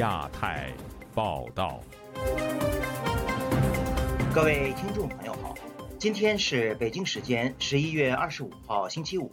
[0.00, 0.72] 亚太
[1.14, 1.78] 报道。
[4.34, 5.54] 各位听众朋友好，
[5.98, 9.30] 今天是北京时间十一月二十五号星期五，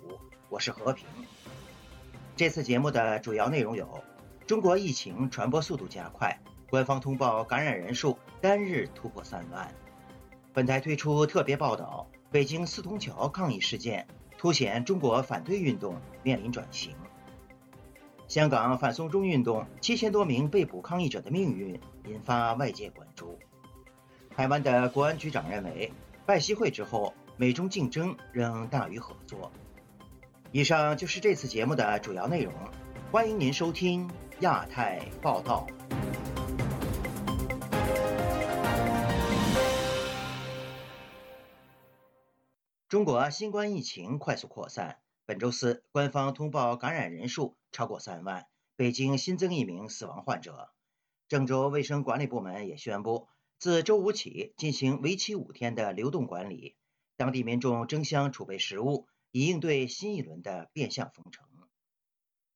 [0.50, 1.08] 我是和平。
[2.36, 4.04] 这次节目的主要内容有：
[4.46, 6.38] 中国疫情传播速度加快，
[6.70, 9.74] 官方通报感染人数单日突破三万。
[10.52, 14.06] 本台推出特别报道：北京四通桥抗议事件
[14.38, 16.94] 凸显中国反对运动面临转型。
[18.28, 23.40] 香港反送中运动七千多名被捕抗议者的命运引发外界关注。
[24.36, 25.94] 台湾的国安局长认为，
[26.26, 29.50] 拜习会之后，美中竞争仍大于合作。
[30.52, 32.54] 以上就是这次节目的主要内容，
[33.12, 34.10] 欢迎您收听
[34.42, 35.66] 亚太报道。
[42.90, 50.70] 中国新冠疫情快速扩散，本周四，官方通报感染人数超过三万，北京新增一名死亡患者。
[51.28, 53.28] 郑州卫生管理部门也宣布。
[53.60, 56.78] 自周五起进行为期五天的流动管理，
[57.18, 61.46] 当地民众争相储备食物，以应对新一轮的变相封城。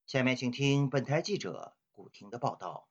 [0.08, 2.88] 下面请听本台记者古婷的报道。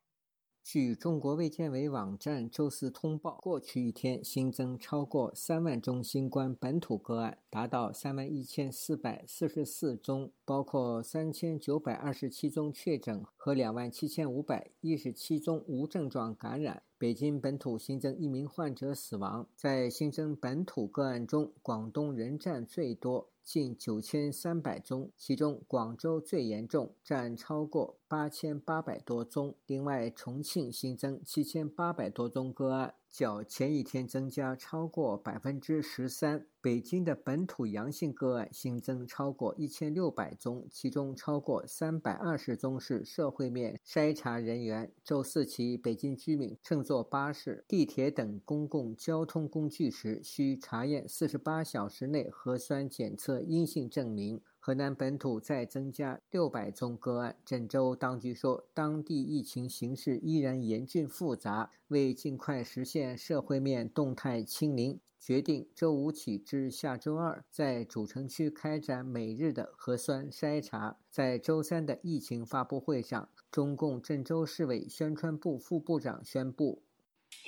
[0.62, 16.82] 据中国卫健委网站周四通报，过去一天新增超过三万宗新冠本土个案，达到三万一千四百四十四宗，包括三千九百二十七宗确诊和两万七千五百一十七宗无症状感染。
[16.98, 23.30] 北京本土新增一名患者死亡，在新增本土个案中，广东人占最多。
[23.52, 29.56] 近九千三百宗，其中广州最严重，占超过八千八百多宗。
[29.66, 32.94] 另外，重庆新增七千八百多宗个案。
[33.10, 36.46] 较前一天增加超过百分之十三。
[36.62, 44.92] 北京的本土阳性个案新增超过一千六百宗，其中超过三百二十宗是社会面筛查人员。
[45.02, 54.42] 周四起，北京居民乘坐巴士、地铁等公共交通工具时，需查验四十八小时内核酸检测阴性证明。
[54.62, 57.36] 河南本土再增加六百宗个案。
[57.46, 70.98] 郑州当局说，当地疫情形势依然严峻复杂，为尽快实现社会面动态清零，决定周五起至下周二在主城区开展每日的核酸筛查。
[71.10, 76.84] 在周三的疫情发布会上，中共郑州市委宣传部副部长宣布：“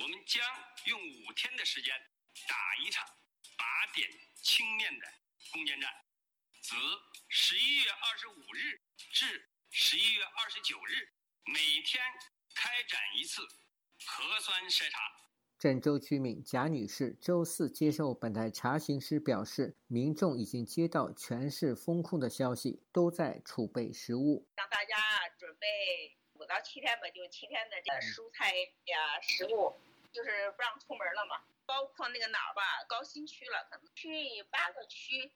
[0.00, 0.42] 我们将
[0.88, 1.92] 用五天的时间
[2.48, 3.04] 打一场
[3.58, 5.06] 靶点清面的
[5.52, 5.90] 攻坚战。”
[6.72, 6.78] 自
[7.28, 11.12] 十一月二十五日至十一月二十九日，
[11.44, 12.02] 每天
[12.54, 13.42] 开展一次
[14.06, 14.98] 核酸筛查。
[15.58, 24.96] 郑州居民贾女士周四接受本台查询时表示，民众已经接到全市封控的消息，都在储备食物，让大家
[25.38, 28.50] 准备五到七天吧，就七天的这个蔬菜
[28.86, 29.78] 呀、食物，
[30.10, 31.44] 就是不让出门了嘛。
[31.66, 35.30] 包括那个哪儿吧，高新区了，可能去八个区。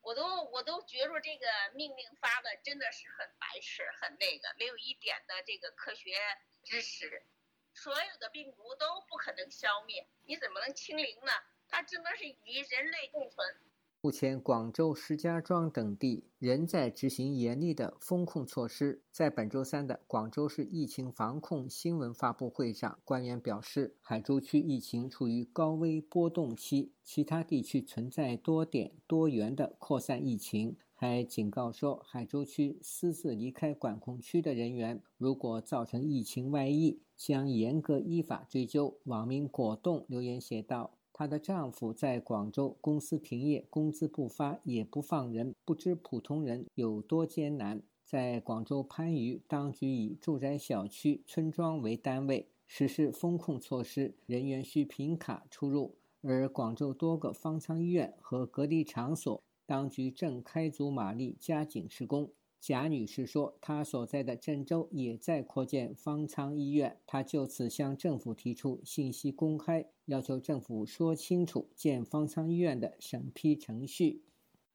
[0.00, 6.16] 我都我都觉着这个命令发的真的是很白痴，很那个，没有一点的这个科学
[6.64, 7.22] 知识。
[7.74, 11.32] 所有的病毒都不可能消灭，你怎么能清零呢？
[11.68, 13.60] 它只能是与人类共存。
[14.00, 19.02] 目前，广州、石家庄等地仍在执行严厉的封控措施。
[19.10, 30.76] 在本周三的广州市疫情防控新闻发布会上，官员表示，海珠区疫情处于高危波动期，其他地区存在多点多元的扩散疫情。
[30.94, 39.00] 还警告说，海珠区私自离开管控区的人员，如果造成疫情外溢，将严格依法追究。
[39.02, 40.97] 网民果冻留言写道。
[41.18, 47.82] 她的丈夫在广州公司停业，工资不发，也不放人，不知普通人有多艰难。
[48.04, 55.96] 在广州番禺，当局以住宅小区、村庄为单位实施封控措施，人员需凭卡出入。
[56.22, 62.30] 而广州多个方舱医院和隔离场所，当局正开足马力加紧施工。
[62.60, 74.24] 贾女士说，她所在的郑州也在扩建方舱医院，她就此向政府提出信息公开，要求政府说清楚建方舱医院的审批程序。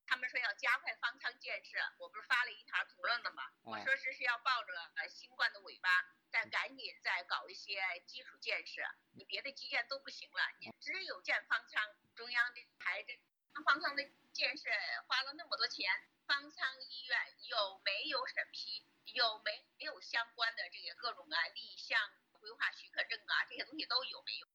[0.08, 3.44] 他们说要加快方舱建设，我不是发了一条评论了吗？
[3.64, 5.90] 我说是是要抱着呃新冠的尾巴，
[6.32, 7.78] 再赶紧再搞一些
[8.08, 8.82] 基础建设，
[9.12, 11.84] 你别的基建都不行了，你只有建方舱，
[12.16, 13.18] 中央的财政
[13.66, 14.70] 方舱的建设
[15.08, 15.92] 花了那么多钱。
[16.28, 16.58] 方舱
[16.90, 17.16] 医院
[17.50, 18.84] 有没有审批？
[19.14, 19.52] 有没
[19.86, 22.00] 有相关的这些各种啊立项、
[22.40, 23.46] 规划许可证啊？
[23.50, 24.48] 这些东西都有没有？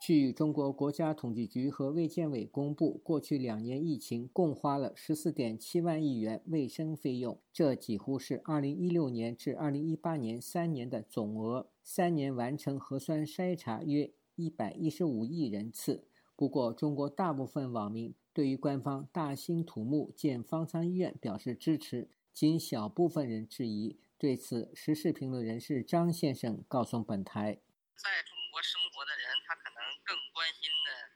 [0.00, 11.70] 据中国国家统计局和卫健委公布，过去两年疫情共花了十四点七万亿元卫生费用，这几乎是二零一六年至二零一八年三年的总额。
[11.84, 16.08] 三年完成核酸筛查约一百一十五亿人次。
[16.36, 24.00] 不过，中国大部分网民对于官方大兴土木建方舱医院表示支持，仅小部分人质疑。
[24.16, 27.60] 对此，时事评论人士张先生告诉本台
[27.98, 31.10] ：“在中国生活的人，他可能更关心的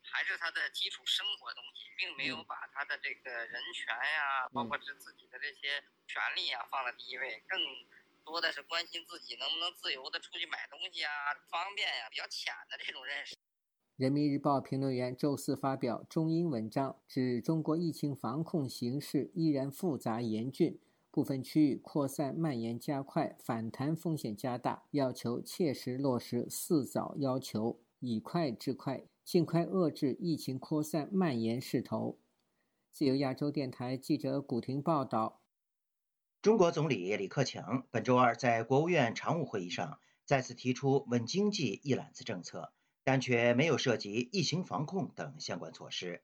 [0.00, 7.60] 还是他的基础生活东西，并没有把他的这个人权呀，包括是自己的这些权利呀放在第一位，更
[8.24, 11.12] 多的是关心自己能不能自由的出去买东西啊，
[11.50, 13.36] 方便呀，比较浅的这种认识。”
[14.02, 20.80] 人民日报评论员周四发表中英文章，指中国疫情防控形势依然复杂严峻。
[21.12, 32.18] 部分区域扩散蔓延加快，反弹风险加大，要求切实落实“四早”要求，以快制快，尽快遏制疫情扩散蔓延势头。
[32.90, 35.42] 自由亚洲电台记者古婷报道。
[36.42, 42.72] 中国总理李克强本周二在国务院常务会议上再次提出稳经济一揽子政策，
[43.04, 46.22] 但却没有涉及疫情防控等相关措施。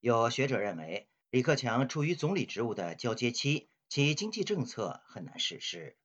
[0.00, 3.68] 有学者认为，李克强处于总理职务的交接期。
[3.86, 5.96] 其经济政策很难实施。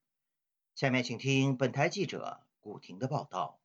[0.75, 3.61] 下面请听本台记者古婷的报道。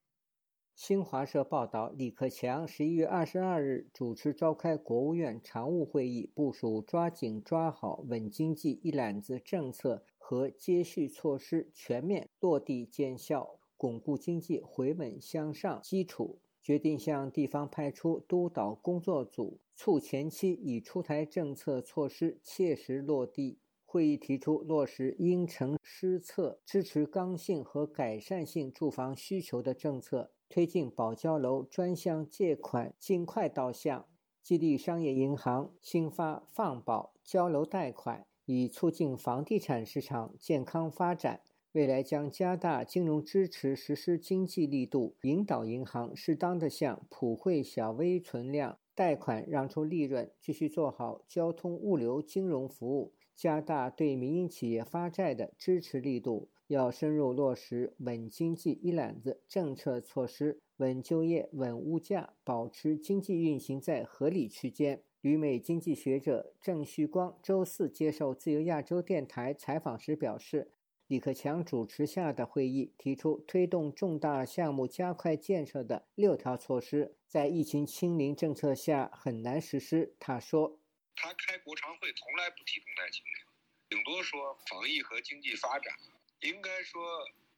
[0.75, 16.41] 新华社报道，李克强十一月二十二日主持召开国务院常务会议，部署抓紧抓好稳经济一揽子政策和接续措施全面落地见效，巩固经济回稳向上基础。
[16.65, 23.59] 决定向地方派出督导工作组，促前期已出台政策措施切实落地。
[23.85, 34.07] 会议提出落实因城施策，支持刚性和改善性住房需求的政策，推进保交楼专项借款尽快到项，
[34.43, 41.43] 激励商业银行新发放保交楼贷款，以促进房地产市场健康发展。
[41.75, 53.13] 未来将加大金融支持实施经济力度，引导银行适当的向普惠小微存量贷款让出利润，继续做好交通物流金融服务。
[53.35, 65.03] 加大对民营企业发债的支持力度，要深入落实稳经济一揽子政策措施，稳就业、稳物价，保持经济运行在合理区间。
[65.21, 70.71] 旅美经济学者郑旭光周四接受自由亚洲电台采访时表示，
[71.15, 80.17] 李克强主持下的会议提出推动重大项目加快建设的六条措施，在疫情清零政策下很难实施。
[80.19, 80.81] 他说。
[81.15, 83.47] 他开国常会从来不提动态清零，
[83.91, 85.95] 顶多说防疫和经济发展。
[86.41, 87.01] 应该说，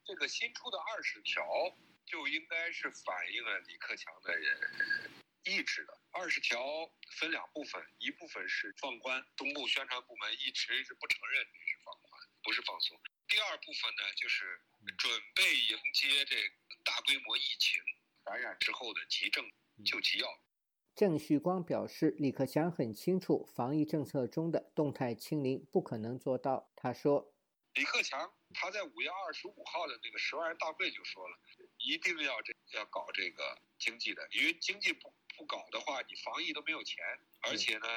[0.05, 1.43] 这个新出的二十条
[2.05, 4.55] 就应该是反映了李克强的人
[5.45, 5.97] 意志的。
[6.11, 6.61] 二十条
[7.09, 12.95] 分两部分，一部分是放宽，中共宣传部门一直是不承认这是放宽，不是放松。
[13.27, 14.61] 第二部分呢，就是
[14.97, 16.35] 准备迎接这
[16.83, 17.81] 大规模疫情
[18.23, 19.43] 感染之后的急症
[19.85, 20.27] 救急药。
[20.95, 26.71] 郑旭光表示，李克强很清楚防疫政策中的动态清零不可能做到。
[26.75, 27.35] 他说
[27.75, 31.37] ：“李克强他在五月二十五号的那个十万人大会就说了，
[31.77, 37.03] 一定要这要搞这个经济的，因为经济不不搞的话，你防疫都没有钱。
[37.41, 37.87] 而且呢，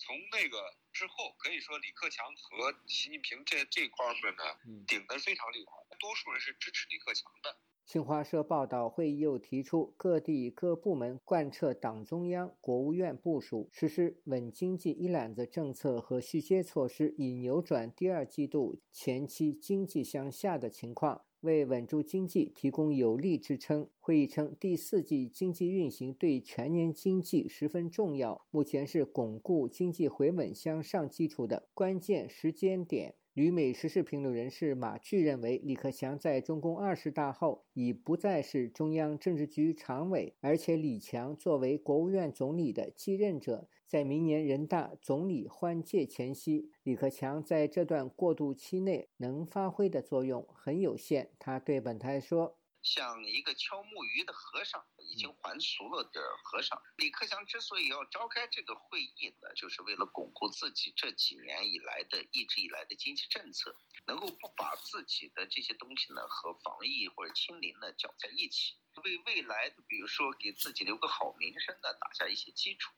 [0.00, 0.56] 从那个
[0.92, 23.88] 之后，可以说李克强和习近平这这块儿呢，顶得非常厉害，多数人是支持李克强的。”新华社报道，会议又提出，各地各部门贯彻党中央、国务院部署，实施稳经济一揽子政策和续接措施，以扭转第二季度前期经济向下的情况，为稳住经济提供有力支撑。
[23.98, 33.14] 会议称，第四季经济运行对全年经济十分重要，目前是巩固经济回稳向上基础的关键时间点。
[33.32, 51.30] 旅美时事评论人士马巨认为，李克强在中共二十大后已不再是中央政治局常委，而且李强作为国务院总理的继任者，在明年人大总理换届前夕，李克强在这段过渡期内能发挥的作用很有限。
[51.38, 52.59] 他对本台说。
[52.82, 56.80] 像一个敲木鱼的和尚，已经还俗了的和尚。
[56.96, 63.74] 李克强之所以要召开这个会议呢，就是为了巩固自己这几年以来的一直以来的经济政策，
[64.06, 72.92] 能够不把自己的这些东西呢和防疫或者清零呢搅在一起，为未来的比如说给自己留个好名声呢打下一些基础。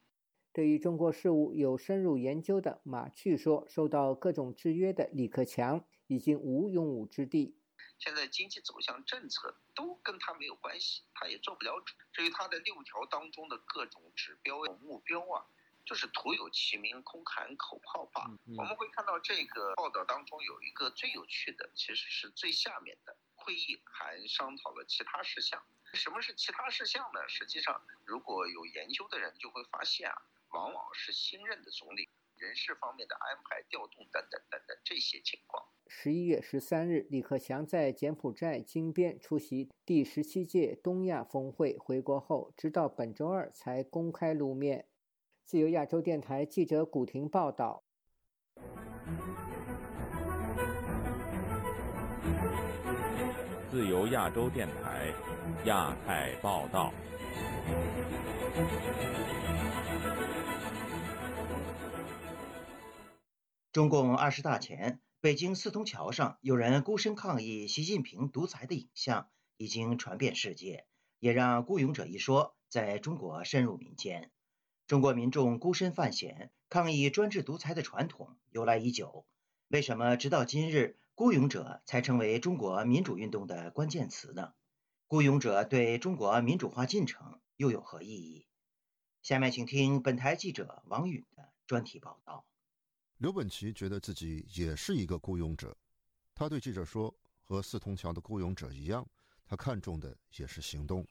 [0.52, 7.56] 对于中国事务有深入研究的马旭说，受到各种制约的李克强已经无用武之地。
[8.02, 11.94] 现在经济走向政策都跟他没有关系，他也做不了主。
[12.12, 15.47] 至于他的六条当中的各种指标目标啊，
[15.87, 18.37] 就是徒有其名，空喊口号罢了。
[18.59, 25.64] 我们会看到这个报道当中有一个最有趣的，其实是最下面的会议还商讨了其他事项。
[25.94, 27.28] 什么是其他事项呢？
[27.28, 32.09] 实际上，如果有研究的人就会发现啊，往往是新任的总理。
[32.37, 35.64] 人事方面的安排、调动等等等等这些情况。
[35.94, 44.87] 十一月十三日，李克强在柬埔寨金边出席第十七届东亚峰会回国后，直到本周二才公开露面。
[45.44, 47.84] 自由亚洲电台记者古婷报道。
[53.70, 55.12] 自由亚洲电台
[55.66, 56.92] 亚太报道。
[63.70, 70.85] 中共二十大前，北京四通桥上有人孤身抗议习近平独裁的影像已经传遍世界，
[71.21, 74.33] 也让“孤勇者”一说在中国深入民间。
[74.88, 79.25] 中国民众孤身犯险抗议专制独裁的传统由来已久，
[79.69, 84.52] 为什么直到今日“孤勇者”才成为中国民主运动的关键词呢
[85.07, 88.49] ？“孤勇者”对中国民主化进程又有何意义？
[89.23, 92.45] 下面请听本台记者王允的专题报道。
[93.23, 95.73] 刘本奇觉得自己也是一个雇佣者，
[96.35, 97.14] 他对记者说
[97.47, 99.07] ：“和四通桥的雇佣者一样，
[99.47, 101.07] 他看重的也是行动。”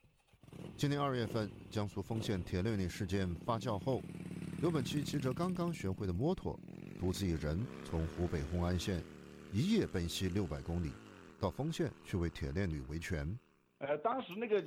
[0.76, 4.02] 今年二月份，江苏丰县铁链女事件发酵后，
[4.60, 6.54] 刘本奇骑着刚刚学会的摩托，
[7.00, 9.02] 独自一人从湖北红安县
[9.50, 10.92] 一夜奔袭六百公里，
[11.40, 13.26] 到丰县去为铁链女维权。
[13.78, 14.62] 呃，当时那个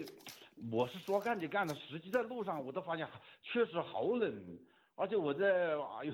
[0.71, 3.07] 我是说干就干的，实际在路上我都发现
[3.43, 4.57] 确实好冷，
[4.95, 6.13] 而且我在哎呦。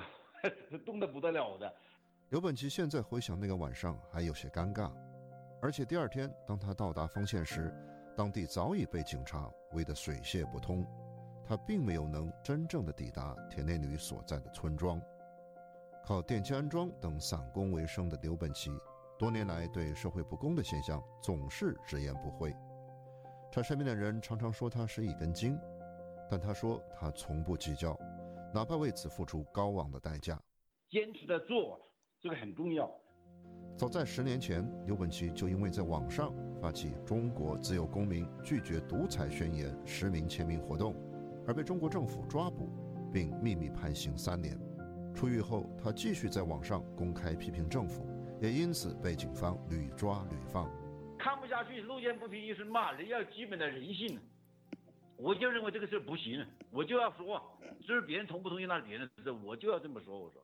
[0.85, 1.73] 冻得不得了的。
[2.29, 4.91] 刘本奇现在回想那个晚上还有些尴尬，
[5.61, 7.73] 而且第二天当他到达丰县时，
[8.15, 10.85] 当地早已被警察围得水泄不通，
[11.45, 15.01] 他并没有能真正的抵达铁链女所在的村庄。
[16.05, 18.71] 靠电器安装等散工为生的刘本奇，
[19.19, 22.55] 多年来对社会不公的现象总是直言不讳。
[23.51, 25.59] 他身边的人常常说他是一根筋，
[26.29, 27.99] 但他说他从不计较。
[28.53, 30.37] 哪怕为此付出高昂的代价，
[30.89, 31.79] 坚持的做，
[32.19, 32.91] 这个很重要。
[33.77, 40.93] 早在十年前，刘本奇就因为在网上发起“中国自由公民拒绝独裁宣言”实名签名活动，
[41.47, 42.69] 而被中国政府抓捕，
[43.13, 44.59] 并秘密判刑三年。
[45.15, 48.05] 出狱后，他继续在网上公开批评政府，
[48.41, 50.69] 也因此被警方屡抓屡放。
[51.17, 54.19] 看不下去，路见不平一声骂，人要基本的人性。
[55.17, 60.17] 我就认为这个事不行，我就要说，至于别人同不同意那是别人的事，我就要这么说。
[60.17, 60.41] 我说，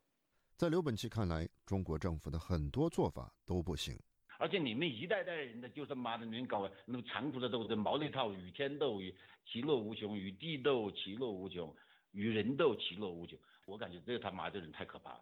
[0.57, 3.97] 在刘本奇看来，中国政府的很多做法都不行。
[4.37, 9.15] 而且你们一代代人的，就是妈的，你们搞那么残酷的斗争，毛那套与天斗，与
[9.45, 11.73] 其乐无穷，与地斗其乐无穷，
[12.11, 13.39] 与人斗其乐无穷。
[13.65, 15.21] 我感觉这他妈的人太可怕了。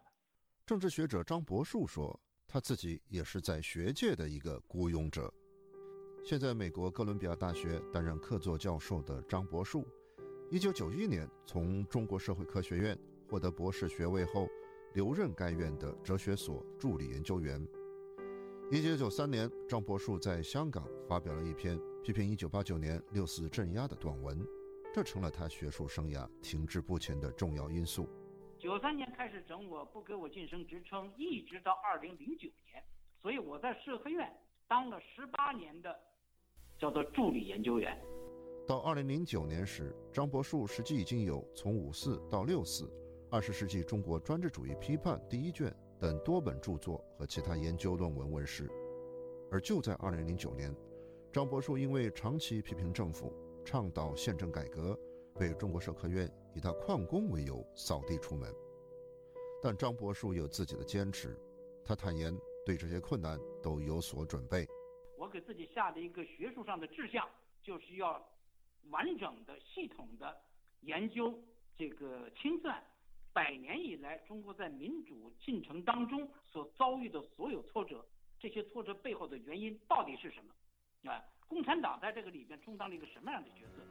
[0.66, 5.32] 政治学者张博树说，他自己也是在学界的一个孤勇者。
[6.24, 9.86] 现在美国哥伦比亚大学担任客座教授的张博树，
[10.48, 12.96] 一九九一年从中国社会科学院
[13.28, 14.48] 获得博士学位后，
[14.94, 17.60] 留任该院的哲学所助理研究员。
[18.70, 24.46] 一九九三年，张伯树在香港发表了一篇批评一九八九年六四镇压的短文，
[24.94, 28.08] 这成了他学术生涯停滞不前的重要因素。
[28.56, 32.80] 九三年开始整我，不给我晋升职称，一直到二零零九年，
[33.20, 34.32] 所以我在社科院
[34.68, 35.98] 当了十八年的。
[36.78, 37.98] 叫做助理研究员。
[38.66, 42.92] 到二零零九年时，张伯树实际已经有从五四到六四、
[43.30, 48.68] 二十世纪中国专制主义批判第一卷等多本著作和其他研究论文问世。
[49.52, 50.74] 而就在二零零九年，
[51.32, 53.32] 张伯树因为长期批评政府、
[53.64, 54.98] 倡导宪政改革，
[55.38, 58.52] 被中国社科院以他旷工为由扫地出门。
[59.62, 61.38] 但张伯树有自己的坚持，
[61.84, 64.66] 他坦言对这些困难都有所准备。
[65.16, 67.24] 我给自己下的一个学术上的志向，
[67.62, 68.20] 就是要
[68.90, 70.36] 完整的、系统的
[70.80, 71.38] 研究
[71.76, 72.82] 这个清算
[73.32, 78.04] 百年以来中国在民主进程当中所遭遇的所有挫折，
[78.38, 81.10] 这些挫折背后的原因到底是什么？
[81.12, 83.82] 啊，共产党在这个里边充当了一个什么样的角色？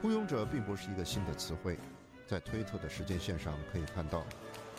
[0.00, 1.78] 雇佣者并不是一个新的词汇，
[2.26, 4.24] 在推特的时间线上可以看到，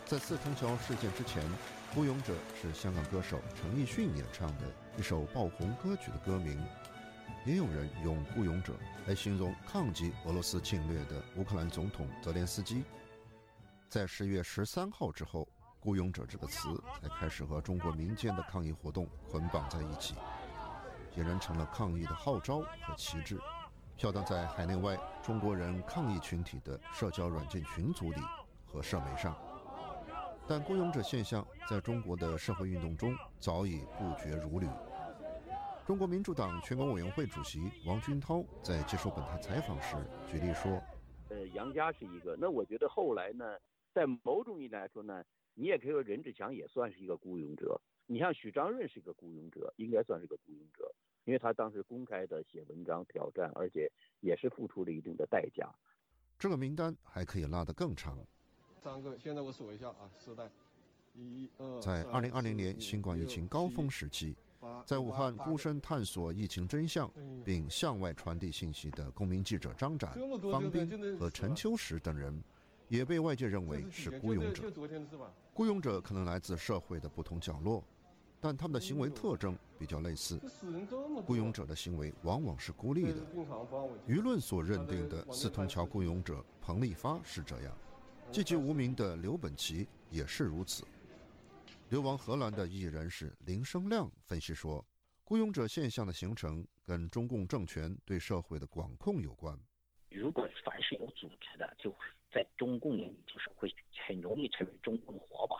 [0.06, 1.44] 在四通桥事件之前。
[1.96, 4.66] 《孤勇者》是香港歌手陈奕迅演唱的
[4.98, 6.60] 一首爆红歌曲的歌名，
[7.46, 8.72] 也有人用《孤勇者》
[9.06, 12.86] 来形容抗击俄罗斯侵略的乌克兰总统泽连斯基。
[13.90, 15.42] 在十月十三号之后，
[15.78, 20.16] 《孤勇者》这个词才开始和中国民间的抗议活动捆绑在一起。
[21.18, 23.38] 俨然成了抗议的号召和旗帜，
[23.98, 28.22] 飘荡在海内外中国人抗议群体的社交软件群组里
[28.66, 29.36] 和社媒上。
[30.48, 34.68] 但雇佣者现象在中国的社会运动中早已不绝如缕。
[35.86, 40.82] 中国民主党全国委员会主席王军涛在接受本台采访时举例说
[41.28, 42.38] ：“呃，杨家是一个。
[42.40, 43.58] 那我觉得后来呢，
[43.94, 45.22] 在某种意义来说呢，
[45.54, 47.80] 你也可以说任志强也算是一个雇佣者。
[48.06, 50.90] 你像许章润是一个雇佣者，应该算是个雇佣者，
[51.26, 55.70] 因为他当时公开的写文章挑战，而且也是付出了一定的代价。
[56.40, 58.18] 这个名单还可以拉得更长。”
[58.82, 60.50] 三个，现在我数一下啊，时代，
[61.14, 61.82] 一、二。
[61.82, 64.36] 在二零二零年新冠疫情高峰时期，
[64.86, 67.10] 在武汉孤身探索疫情真相，
[67.44, 70.14] 并向外传递信息的公民记者张展、
[70.52, 72.44] 方斌和陈秋实等人，
[72.88, 74.72] 也被外界认为是孤勇者。
[75.54, 77.84] 孤勇者可能来自社会的不同角落，
[78.40, 80.40] 但他们的行为特征比较类似。
[81.26, 83.26] 孤勇者的行为往往是孤立的。
[84.08, 87.74] 舆论所认定的四通桥孤勇者彭立发是这样。
[88.32, 90.84] 寂寂无名的刘本奇也是如此。
[91.90, 94.84] 流亡荷兰的异议人是林生亮分析说，
[95.24, 99.58] 雇佣者现象的形成跟中共政权对社会的管控有关。
[100.10, 101.96] 如果凡是有组织的，就
[102.32, 103.72] 在中共眼里就是会
[104.08, 105.58] 很容易成为中共的活靶，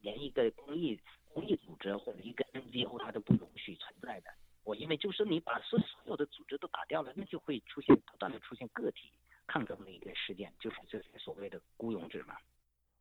[0.00, 4.30] 连一个公益公益组织或者一个 NGO 它都不容许存在的。
[4.64, 9.12] 我因为就是你把所所有的组织都打掉了，那就会出现不断的出现个体。
[9.46, 12.36] 抗争的一个事件，就是这些所谓的雇佣者嘛。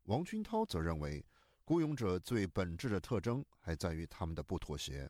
[0.03, 1.25] 王军涛则认为，
[1.67, 5.09] 孤勇者最本质的特征还在于他们的不妥协。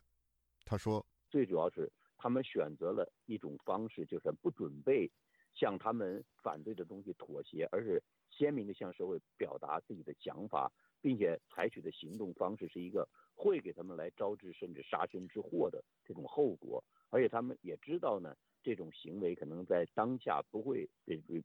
[0.64, 5.10] 他说，最主要是他们选择了一种方式，就是不准备
[5.54, 10.72] 向他们反对的东西妥协，而是鲜明的向社会表达自己的想法，
[11.02, 16.82] 并且采取的行动方式是一个会给他们来招致甚至杀身之祸的这种后果。
[17.10, 18.34] 而且他们也知道呢。
[18.62, 20.90] 这种行为可能在当下不会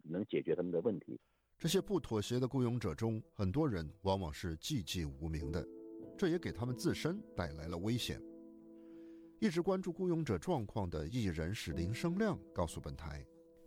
[0.02, 1.20] 能解决他们的问题。
[1.62, 5.64] 这些不妥协的雇佣者中，很多人往往是寂寂无名的，
[6.18, 8.20] 这也给他们自身带来了危险。
[9.40, 13.24] 一直关注雇佣者状况的艺人是林生亮告诉本台：“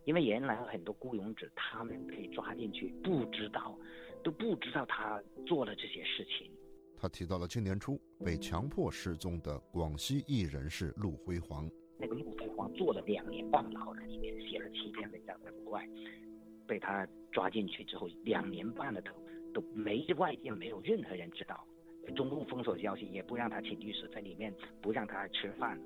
[0.06, 3.78] 因为原来很多雇佣者，他们被抓进去，不知道，
[4.24, 6.50] 都不知道他做了这些事情。”
[6.98, 11.70] 他提到了今年初被强迫失踪的广西艺人是陆辉煌。
[11.96, 15.88] 那个陆辉煌坐了两年半牢，在里面写了七篇文章在国外，
[16.66, 19.10] 被他抓进去之后，两年半了都
[19.52, 21.66] 都没外界没有任何人知道，
[22.16, 25.80] 中共封锁消息，也不让他请律师在里面，不让他吃饭，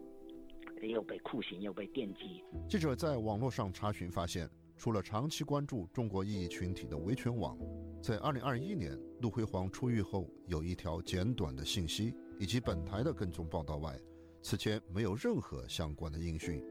[0.82, 2.42] 又被酷刑，又被电击。
[2.68, 7.58] 记者在网络上查询发现，除了长期关注中国异议群体的维权网，
[8.02, 13.98] 在二零二一年陆辉煌出狱后有一条简短的信息，以及本台的跟踪报道外。
[14.40, 16.64] 此前没有任何相关的音讯。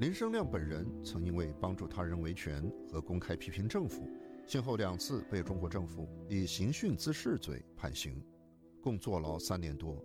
[0.00, 4.08] 林生亮本人曾因为帮助他人维权和公开批评政府，
[4.46, 8.18] 先后两次被中国政府以刑讯滋事罪判刑，
[8.82, 10.02] 共坐牢三年多。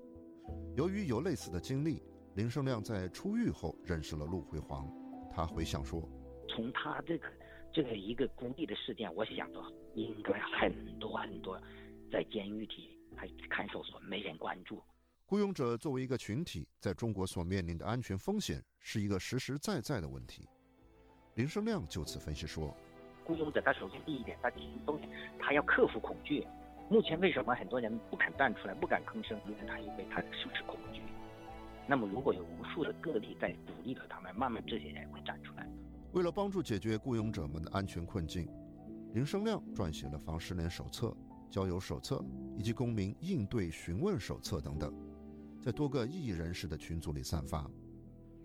[0.75, 2.03] 由于有类似的经历，
[2.33, 4.85] 林生亮在出狱后认识了陆辉煌。
[5.31, 6.01] 他回想说
[6.49, 7.27] ：“从他这个
[7.71, 11.57] 这个一个孤立的事件，我想到应该很多很多
[12.11, 14.83] 在监狱里还看守所没人关注。”
[15.27, 20.47] 雇佣者作为一个群体，在中国所面临的安全风险是一个实实在在的问题。
[21.33, 22.71] 林生亮就此分析说
[23.25, 25.09] ：“雇佣者他首先第一点，他行风险，
[25.39, 26.45] 他要克服恐惧。
[26.91, 29.35] 目前为什么很多人不敢站出来，不敢吭声？
[29.47, 31.01] 因为他因为他就是恐惧。
[31.87, 35.67] 那么如果有无数的个例在鼓励着他们，慢慢这些人会站出来。
[36.11, 38.47] 为了帮助解决雇佣者们的安全困境，
[39.13, 41.17] 林生亮撰写了防失联手册、
[41.49, 42.23] 交友手册
[42.55, 44.93] 以及公民应对询问手册等等。”
[45.65, 47.67] 在多个异议人士的群组里散发。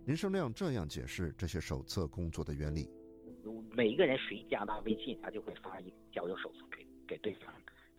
[0.06, 2.88] 林生亮这样解释这些手册工作的原理：
[3.72, 7.52] 每一个人谁加他微信，他就会发一交友手册给给对方。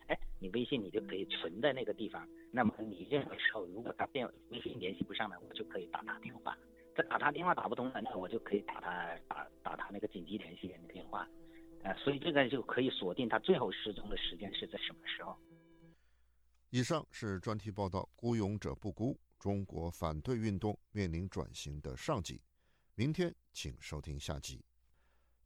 [0.07, 2.27] 哎，你微信你就可以存在那个地方。
[2.51, 6.57] 那么你任何时候如果他电微信联系不上了，我就可以打他电话。
[6.95, 11.29] 这打他电话打不通了，那我就可以打他打打他那个紧急联系人的电话。
[11.83, 15.37] 呃，所以这个就可以锁定他最后失踪的时间是在什么时候。
[16.73, 22.41] 以上是专题报道《孤勇者不孤：中国反对运动面临转型》的上集。
[22.95, 24.63] 明天请收听下集。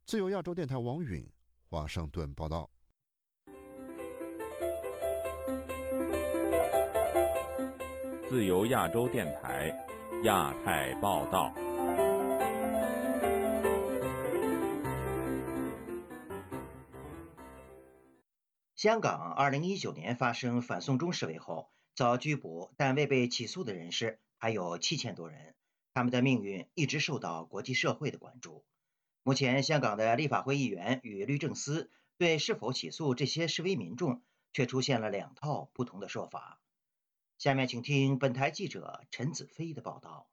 [0.04, 1.28] 自由亚洲电台王允
[1.68, 2.70] 华盛顿报道。
[8.28, 9.68] 自由亚洲电台
[10.22, 11.52] 亚太报道。
[18.86, 25.56] 香港2019年发生反送中示威后遭拘捕但未被起诉的人士还有七千多人，
[25.92, 28.64] 他们的命运一直受到国际社会的关注。
[29.24, 34.22] 目前，香港的立法会议员与律政司对是否起诉这些示威民众，
[34.52, 36.60] 却出现了两套不同的说法。
[37.38, 40.28] 下面请听本台记者陈子飞的报道。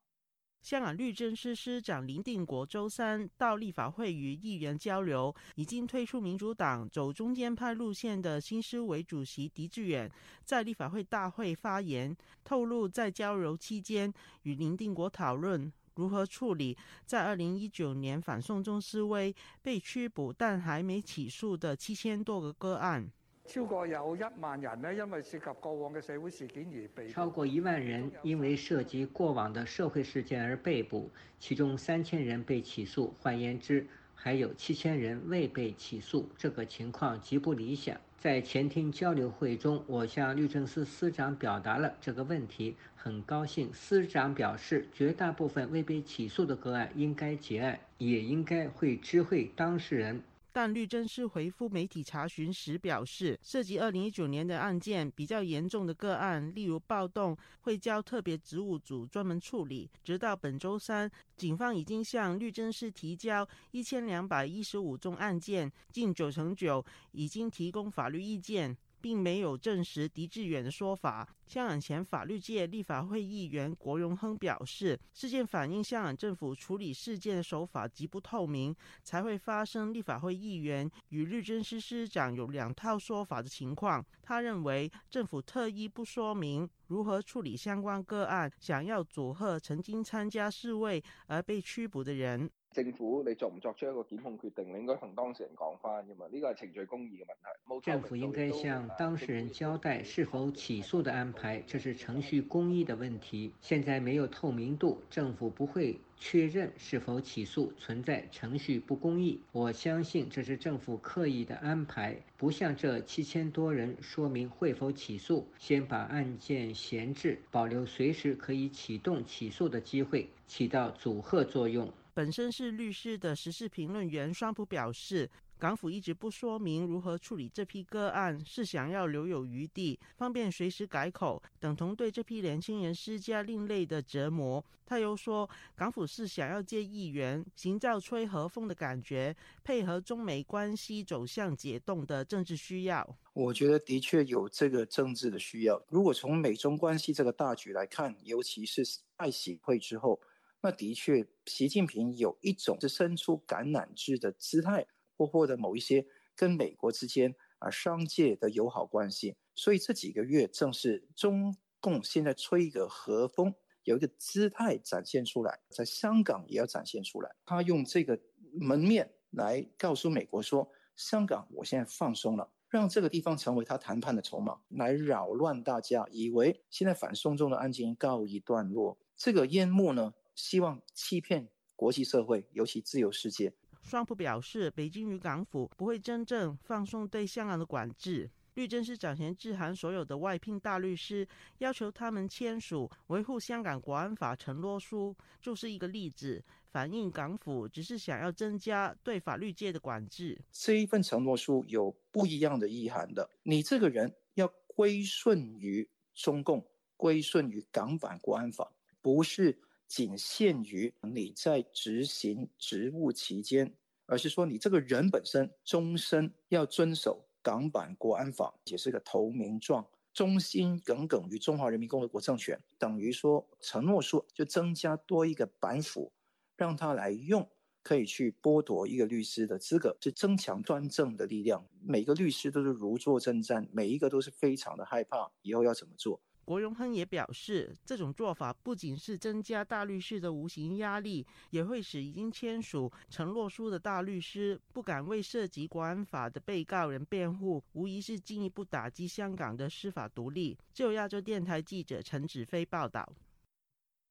[0.64, 10.10] 香港律政司司长林定国周三到立法会与议员交流，已经退出民主党走中间派路线的新思维主席狄志远
[10.46, 14.12] 在立法会大会发言，透露在交流期间
[14.44, 23.12] 与林定国讨论如何处理在二零一九年反送中示威被拘捕但还没起诉的七千多个个案。
[23.46, 36.30] 超过有一万人呢，因为涉及过往嘅社会事件而被超过一万人因为涉及过往的社会事件而被捕，其中三千人被起诉，换言之，还有七千人未被起诉。
[36.38, 37.96] 这个情况极不理想。
[38.18, 42.78] 在前厅交流会中，我向律政司司长表达了这个问题。
[42.96, 50.22] 很高兴，司长表示，绝大部分未被起诉的个案应该结案，也应该会知会当事人。
[50.56, 59.90] 但律政司回复媒体查询时表示，涉及二零一九年的案件比较严重的个案，例如暴动，会交特别职务组专门处理。
[60.04, 68.78] 直到本周三，警方已经向律政司提交一千两百一十五宗案件，近九成九已经提供法律意见。
[69.04, 71.28] 并没有证实狄志远的说法。
[71.46, 84.04] 香港前法律界立法会议员郭荣亨表示，事件反映香港政府处理事件的手法极不透明，才会发生立法会议员与律政司司长有两套说法的情况。
[84.22, 92.50] 他认为，政府特意不说明如何处理相关个案，想要阻吓曾经参加示威而被拘捕的人。
[92.74, 96.26] 政府你作唔作出一个检控决定，你应该同当事人讲翻噶嘛？
[96.32, 97.26] 呢个系程序公义嘅
[97.70, 97.86] 问题。
[97.86, 103.54] 政府应该向当事人交代是否起诉的安排，这是程序公义的问题。
[103.62, 109.40] 现在没有透明度，政府不会确认是否起诉，存在程序不公义。
[109.52, 121.92] 我相信这是政府刻意的安排，不向这七千多人说明会否起诉，先把案件闲置，保留随时可以启动起诉的机会，起到阻吓作用。
[122.14, 134.64] 本身是律师的时事评论员双普表示，港府一直不说明如何处理这批个案，是想要留有余地，方便随时改口，等同对这批年轻人施加另类的折磨。
[134.86, 143.18] 他又说，港府是想要借议员营造吹和风的感觉，配合中美关系走向解冻的政治需要。
[143.34, 145.84] 我觉得的确有这个政治的需要。
[145.90, 148.84] 如果从美中关系这个大局来看，尤其是
[149.16, 150.22] 爱喜会之后。
[150.64, 156.06] 那的确，习近平有一种是伸出橄榄枝的姿态，或或者某一些
[156.38, 159.36] 跟美国之间啊商界的友好关系。
[159.56, 167.36] 所以这几个月正是中共现在吹一个和风，有一个姿态展现出来，在香港也要展现出来。
[167.46, 168.18] 他用这个
[168.54, 178.98] 门面来告诉美国说，香港我现在放松了，让这个地方成为他谈判的筹码，来扰乱大家，以为现在反送中的案件告一段落。
[179.18, 180.14] 这个烟幕呢？
[180.36, 183.54] 希望欺骗国际社会，尤其自由世界。
[183.82, 188.32] 双普表示，北京与港府不会真正放松对香港的管制。
[188.54, 196.42] 律政司早前致函所有的外聘大律师，要求他们签署维护香港国安法承诺书，就是一个例子，
[196.72, 200.40] 反映港府只是想要增加对法律界的管制。
[200.52, 206.64] 这一份承诺书有不一样的意涵的，你这个人要归顺于中共，
[206.96, 209.60] 归顺于港版国安法，不是。
[209.94, 213.72] 仅限于你在执行职务期间，
[214.08, 226.12] 而是说你这个人本身终身要遵守港版国安法，也是个投名状，忠心耿耿于中华人民共和国政权，等于说承诺书就增加多一个板斧，
[226.58, 227.48] 让他来用，
[227.84, 231.64] 可以去剥夺一个律师的资格，是增强专政的力量。
[231.80, 236.20] 每个律师都是如坐针毡，每一个都是非常的害怕以后要怎么做。
[236.46, 250.58] 郭荣亨也表示，这种做法不仅是增加大律师的无形压力，也会使已经签署承诺书的大律师不敢为涉及国安法的被告人辩护，无疑是进一步打击香港的司法独立。
[250.74, 253.14] 就亚洲电台记者陈子飞报道。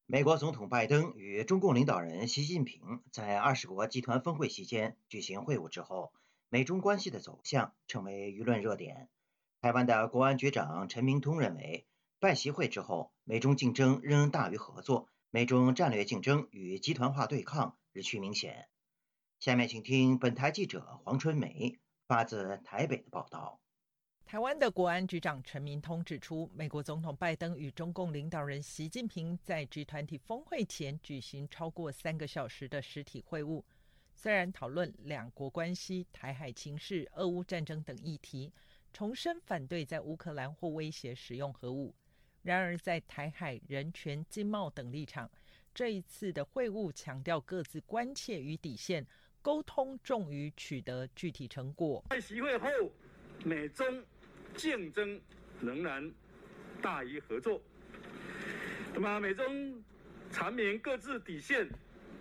[0.06, 6.12] 美国总统拜登与中共领导人习近平在二十国集团峰会期间举行会晤之后，
[6.48, 9.08] 美中关系的走向成为舆论热点。
[9.60, 11.86] 台湾的国安局长陈明通认为。
[12.22, 18.68] 拜习会之后，美中竞争仍大于合作，美中战略竞争与集团化对抗日趋明显。
[19.40, 23.60] 下面请听本台记者黄春梅发自台北的报道。
[24.24, 33.64] 台湾的国安局长陈明通指出，美国总统拜登与中共领导人习近平在 G 团体峰会前举行超过三个小时的实体会晤，
[34.14, 38.52] 虽然讨论两国关系、台海情势、俄乌战争等议题，
[38.92, 41.92] 重申反对在乌克兰或威胁使用核武，
[42.42, 45.30] 然而在台海、人权、经贸等立场，
[45.74, 49.06] 这一次的会晤强调各自关切与底线，
[49.40, 52.04] 沟通重于取得具体成果。
[52.10, 52.68] 在席会后，
[53.44, 54.04] 美中。
[54.54, 55.18] 竞争
[55.62, 56.12] 仍然
[56.82, 57.58] 大于合作。
[58.92, 59.82] 那么美中
[60.30, 61.66] 阐明各自底线，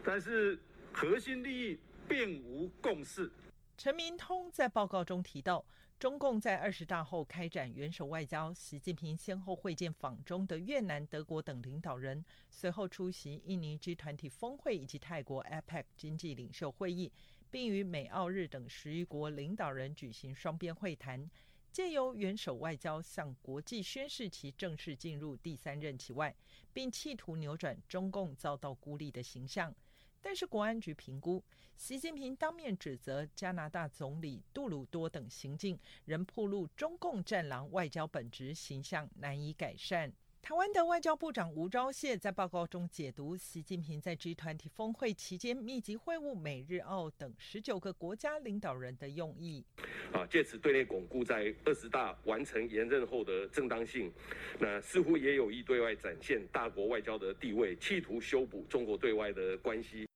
[0.02, 0.58] 但是
[0.94, 3.30] 核心利益并无共识。
[3.78, 5.66] 陈明通在报告中提到，
[6.02, 17.12] 中共在二十大后开展元首外交，习近平先后会见访中的越南、德国等领导人，随后出席印尼 G 团体峰会以及泰国 APEC 经济领袖会议，
[17.52, 21.30] 并与美、澳、日等十余国领导人举行双边会谈。
[21.72, 26.36] 借由元首外交向国际宣示其正式进入第三任期外，
[26.74, 29.72] 并企图扭转中共遭到孤立的形象。
[30.22, 31.44] 但是国安局评估，
[31.76, 40.14] 习近平当面指责加拿大总理杜鲁多等行径，仍暴露中共战狼外交本质形象难以改善。
[40.44, 49.64] 台湾的外交部长吴钊燮在报告中解读，习近平在 G 团体峰会期间密集会晤美日澳等十九个国家领导人的用意。
[50.12, 54.12] 啊，借此对内巩固在二十大完成延任后的正当性，
[54.60, 60.08] 那似乎也有意对外展现大国外交的地位，企图修补中国对外的关系。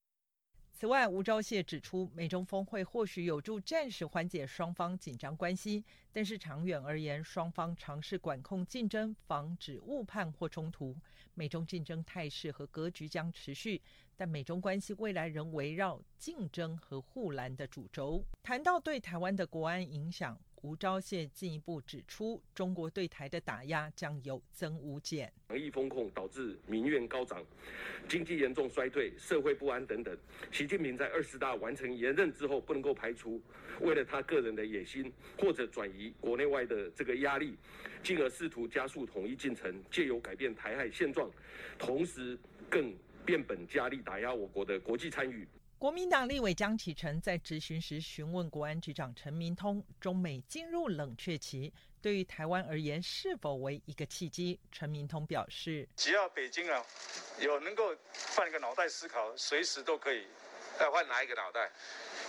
[0.77, 10.93] 此外，吴钊燮指出，美中峰会或许有助暂时缓解双方紧张关系，但是长远而言，双方尝试管控竞争，防止误判或冲突。
[11.33, 13.81] 美中竞争态势和格局将持续，
[14.17, 18.25] 但美中关系未来仍围绕竞争和护栏的主轴。
[18.43, 20.37] 谈到对台湾的国安影响。
[20.65, 25.31] 吴钊燮进一步指出，中国对台的打压将有增无减。
[25.47, 27.45] 防疫风控导致民怨高涨，
[28.09, 30.17] 经济严重衰退，社会不安等等。
[30.51, 33.39] 习近平在二十大完成连任之后，不能够排除
[33.79, 37.55] 为了他个人的野心，或者转移国内外的这个压力，
[38.01, 41.29] 进而试图加速统一进程，借由改变台海现状，
[41.77, 42.35] 同时
[42.71, 42.91] 更
[43.23, 45.47] 变本加厉打压我国的国际参与。
[45.77, 54.57] 国民党立委江启臣在质询时询问国安局长陈明通，中美进入冷却期，对于台湾而言是否为一个契机？
[54.71, 56.83] 陈明通表示，只要北京啊
[57.39, 57.93] 有能够
[58.35, 60.25] 换一个脑袋思考，随时都可以。
[60.81, 61.71] 要换哪一个脑袋？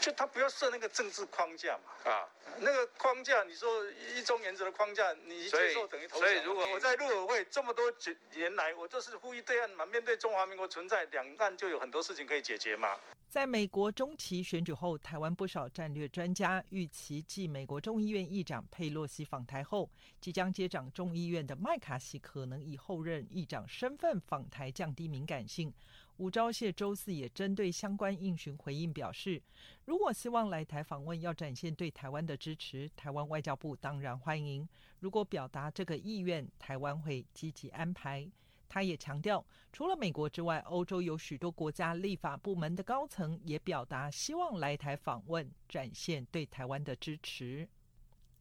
[0.01, 2.13] 就他不要设那个政治框架嘛。
[2.13, 2.29] 啊，
[2.61, 6.29] 那个框架，你说一中原则的框架，你接受等于投降。
[6.29, 7.93] 所以如果我在陆委会这么多
[8.35, 12.97] 年来，我就是呼吁对岸嘛，面对中华民国存在，两岸就有很多事情可以解决嘛。
[13.37, 25.71] 在美国中期选举后，台湾不少战略专家预期，继美国众议院议长佩洛西访台后，即将接掌众议院的麦卡锡可能以后任议长身份访台，降低敏感性。
[26.17, 29.43] 吴钊燮周四也针对相关应询回应表示，
[29.85, 34.67] 如果希望来台访问，要展现对台湾的支持，台湾外交部当然欢迎。
[35.01, 38.27] 如果表达这个意愿，台湾会积极安排。
[38.69, 47.69] 他也强调，除了美国之外，欧洲有许多国家立法部门的高层也表达希望来台访问，展现对台湾的支持。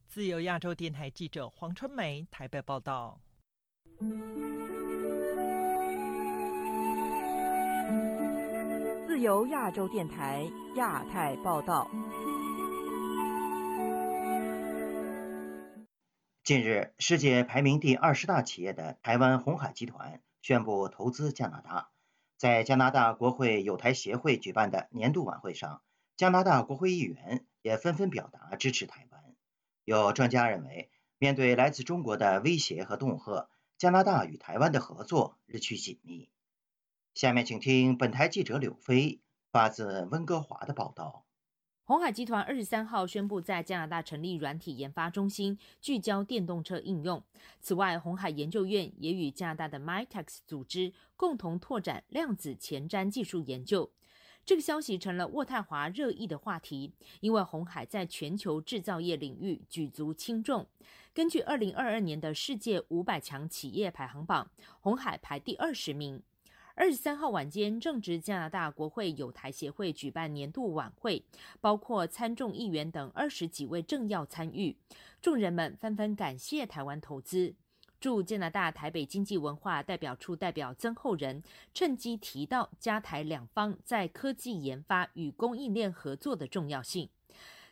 [0.06, 3.20] 自由亚洲电台记者黄春梅台北报道。
[9.06, 11.90] 自由亚洲电台亚太报道。
[16.46, 21.90] 近日，世界排名第二十大企业的台湾红海集团宣布投资加拿大。
[22.36, 25.82] 在加拿大国会友台协会举办的年度晚会上，
[26.16, 29.34] 加拿大国会议员也纷纷表达支持台湾。
[29.82, 36.30] 有专家认为，面对来自中国的威胁和恫吓，加拿大与台湾的合作日趋紧密。
[37.14, 41.25] 下面请听本台记者柳飞发自温哥华的报道。
[41.88, 47.22] 红海集团二十三号宣布在加拿大成立软体研发中心，聚焦电动车应用。
[47.60, 53.88] 此外，红海研究院也与加拿大的 MITEX 组织共同拓展量子前瞻技术研究。
[54.44, 60.66] 这个消息成了渥太华热议的话题，因为红海在全球制造业领域举足轻重。
[61.14, 66.20] 根据二零二二年的世界五百强企业排行榜，红海排第二十名。
[66.78, 71.24] 二十三号晚间，正值加拿大国会友台协会举办年度晚会，
[71.58, 74.76] 包括参众议员等二十几位政要参与。
[75.22, 77.54] 众人们纷纷感谢台湾投资。
[77.98, 87.08] 驻加拿大台北经济文化代表处代表曾厚仁趁机提到加台两方在科技研发与供应链合作的重要性。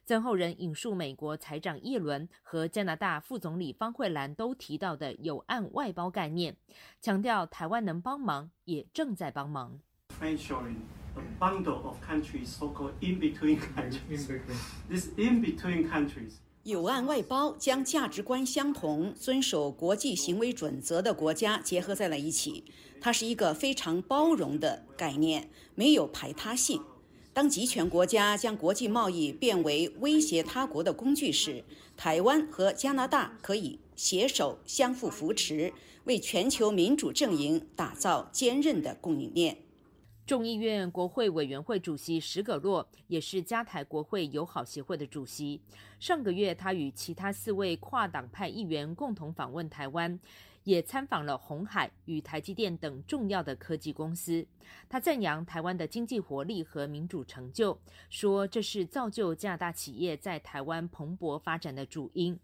[0.06, 6.54] 曾厚仁引述美国财长耶伦和加拿大副总理方慧兰都提到的有案外包概念，
[7.00, 9.80] 强调台湾能帮忙，也正在帮忙。
[10.20, 10.36] a
[11.40, 14.26] bundle of countries, so-called in-between countries.
[14.90, 16.34] This in-between countries.
[16.64, 22.64] 有案外包将价值观相同、遵守国际行为准则的国家结合在了一起。
[23.00, 26.82] 它是一个非常包容的概念，没有排他性。
[27.34, 31.64] 当集权国家将国际贸易变为威胁他国的工具时，
[31.96, 35.72] 台湾和加拿大可以携手相互扶持，
[36.04, 39.56] 为全球民主阵营打造坚韧的供应链。
[40.24, 45.60] 众议院国会委员会主席史葛洛也是加台国会友好协会的主席。
[45.98, 50.16] 上个月，他与其他四位跨党派议员共同访问台湾，
[50.64, 54.46] 也参访了红海与台积电等重要的科技公司。
[54.88, 57.78] 他赞扬台湾的经济活力和民主成就，
[58.10, 62.38] 说这是造就加拿大企业在台湾蓬勃发展的主因。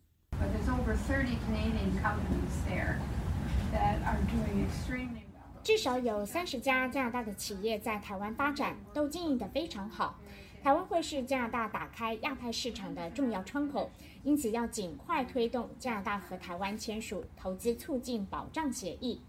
[5.62, 10.18] 至少有三十家加拿大的企业在台湾发展，都经营得非常好。
[10.62, 13.90] 台湾会是加拿大打开亚太市场的重要窗口，
[14.22, 19.22] 因此要尽快推动加拿大和台湾签署投资促进保障协议。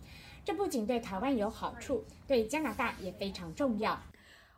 [0.44, 3.98] 这不仅对台湾有好处，对加拿大也非常重要。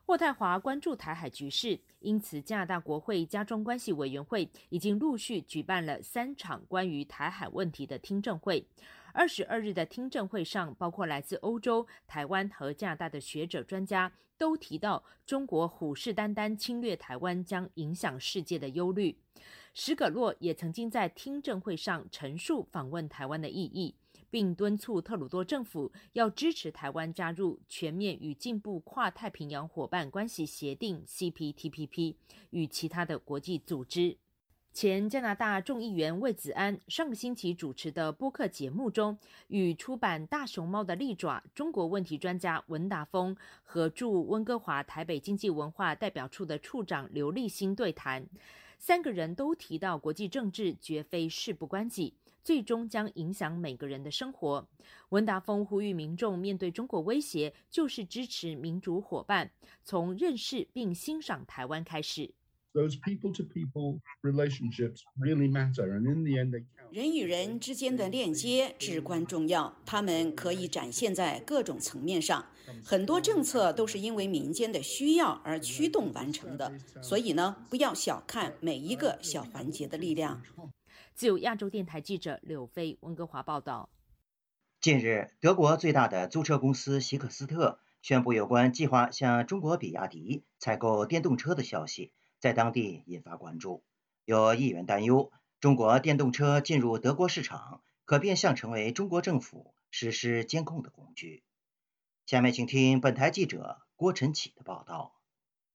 [0.06, 8.66] 霍泰华关注台海局势，因此加拿大国会加中关系委员会已经陆续举办了三场关于台海问题的听证会。
[9.14, 19.16] 二十二日的听证会上，包括来自欧洲、台湾和加拿大的学者专家，都提到中国虎视眈眈侵略台湾将影响世界的忧虑。
[19.76, 23.94] 史葛洛也曾经在听证会上陈述访问台湾的意义，
[24.32, 32.16] 并敦促特鲁多政府要支持台湾加入全面与进步跨太平洋伙伴关系协定 （CPTPP）
[32.50, 34.18] 与其他的国际组织。
[34.74, 39.16] 前加拿大众议员魏子安上个星期主持的播客节目中，
[39.50, 48.26] 与出版《大熊猫的利爪》中国问题专家文达峰和驻温哥华台北经济文化代表处的处长刘立新对谈，
[48.80, 54.68] 三个人都提到国际政治绝非事不关己，最终将影响每个人的生活。
[55.10, 59.52] 文达峰呼吁民众面对中国威胁，就是支持民主伙伴，
[59.84, 62.34] 从认识并欣赏台湾开始。
[62.74, 66.92] Those people to people relationships really matter and in the end they count.
[66.92, 72.46] 人与人之间的链接至关重要他们可以展现在各种层面上。
[72.84, 80.42] 很多政策都是因为民间的需要而驱动完成的所以呢不要小看每一个小环节的力量。
[81.14, 83.90] 自由亚洲电台记者柳飞温哥华报道。
[84.82, 92.12] 近日德国最大的租车公司希克斯特宣布有关计划向中国比亚迪采购电动车的消息
[92.44, 93.86] 在当地引发关注，
[94.26, 101.42] 有议员担忧，中国电动车进入德国市场，可变相成为中国政府实施监控的工具。
[102.26, 105.14] 下面请听本台记者郭晨启的报道。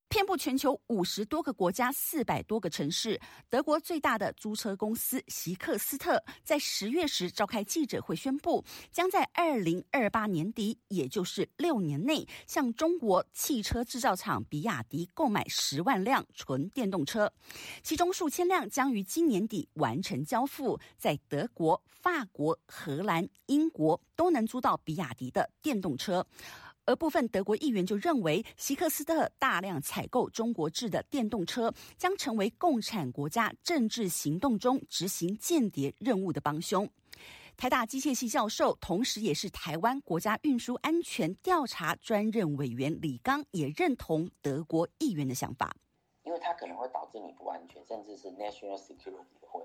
[0.09, 17.31] 遍布全球五十多个国家、四百多个城市，德国最大的租车公司席克斯特在十月时召开记者会，宣布将在二零二八年底，也就是六年内，向中国汽车制造厂比亚迪购买十万辆纯电动车，
[17.83, 26.27] 其中数千辆将于今年底完成交付，在德国、法国、荷兰、英国都能租到比亚迪的电动车。
[26.89, 36.89] 而部分德国议员就认为，希克斯特大量采购中国制的电动车，将成为共产国家政治行动中执行间谍任务的帮凶。
[37.59, 45.77] 台大机械系教授，同时也是台湾国家运输安全调查专任委员李刚也认同德国议员的想法，
[46.23, 49.63] 因为它可能会导致你不安全，甚至是 national security 的问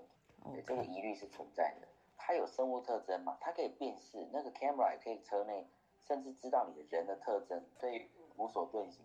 [0.57, 1.87] 题，这个疑虑是存在的。
[2.17, 3.37] 它有生物特征嘛？
[3.39, 5.65] 它可以辨识，那个 camera 也可以车内。
[6.07, 9.03] 甚至知道你的人的特征，所以无所遁形。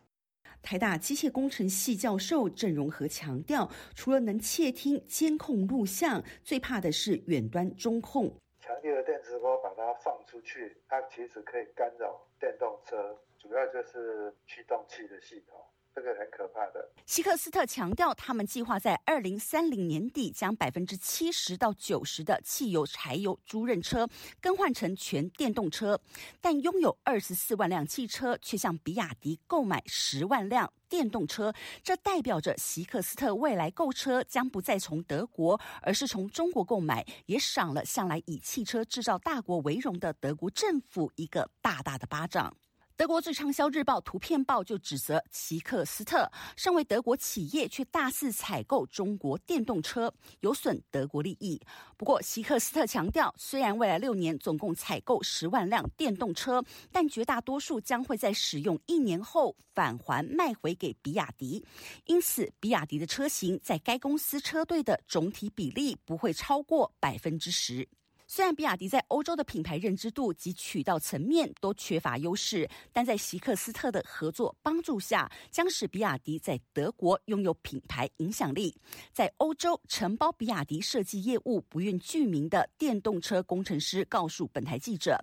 [0.63, 8.33] 台大机械工程系教授郑荣和强调，除了能窃听监控录像，最怕的是远端中控。
[8.61, 15.61] 强烈的电磁波把它放出去，它其实可以干扰电动车，主要就是驱动器的系统。
[16.01, 16.89] 这个很可怕的。
[17.07, 24.09] 希克斯特强调，他们计划在二零三零年底将百分之七十到九十的汽油、柴油租赁车
[24.41, 26.01] 更换成全电动车，
[26.41, 31.53] 但拥有二十四万辆汽车，却向比亚迪购买十万辆电动车。
[31.83, 42.57] 这代表着希克斯特未来购车将不再从德国，而是从中国购买，也赏了向来以汽车制造大国为荣的德国政府一个大大的巴掌。
[42.99, 51.61] 德国最畅销日报《图片报》就指责奇克斯特身为德国企业，却大肆采购中国电动车，有损德国利益。
[51.97, 61.65] 不过，希克斯特强调，虽然未来六年总共采购十万辆电动车，但绝大多数将会在使用一年后返还卖回给比亚迪。
[62.07, 67.89] 因此，比亚迪的车型在该公司车队的总体比例不会超过百分之十。
[68.31, 78.77] 虽然比亚迪在欧洲的品牌认知度及渠道层面都缺乏优势，但在席克斯特的合作帮助下，将使比亚迪在德国拥有品牌影响力。
[79.15, 85.19] 在欧洲承包比亚迪设计业务不愿具名的电动车工程师告诉本台记者，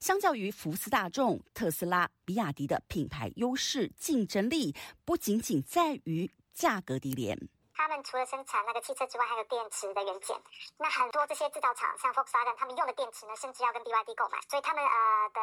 [0.00, 7.38] 相较于福斯大众、特斯拉，比亚迪的品牌优势竞争力不仅仅在于价格低廉。
[7.76, 10.40] 他们除了生产那个汽车之外，还有电池的元件。
[10.78, 15.40] 那很多这些制造厂，像 Volkswagen，他们用的电池呢，甚至要跟 BYD 购买，所以他们呃的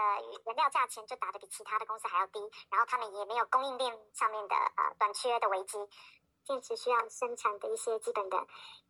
[0.48, 2.40] 原料价钱就打得比其他的公司还要低。
[2.72, 5.78] 然后他们也没有供应链上面的呃短缺的危机。
[6.46, 8.46] 电池需要生产的一些基本的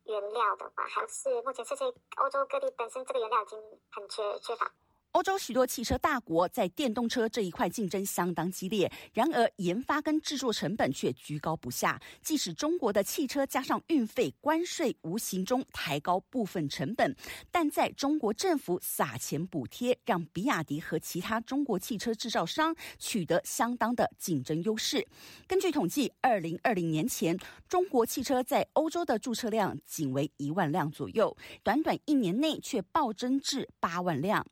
[0.06, 1.86] 原料的话，还是目前世界
[2.16, 4.72] 欧洲各地本身这个原料已经很缺缺乏。
[5.14, 12.02] 欧洲许多汽车大国在电动车这一块竞争相当激烈，然而研发跟制作成本却居高不下。
[12.24, 17.16] 即使中国的汽车加上运费、关税，无形中抬高部分成本，
[17.52, 25.08] 但在中国政府撒钱补贴，让比亚迪和其他中国汽车制造商取得相当的竞争优势。
[25.48, 27.38] 根据统计，二零二零年前，
[27.70, 34.44] 中国汽车在欧洲的注册量仅为一万辆左右，短短一年内却暴增至八万辆。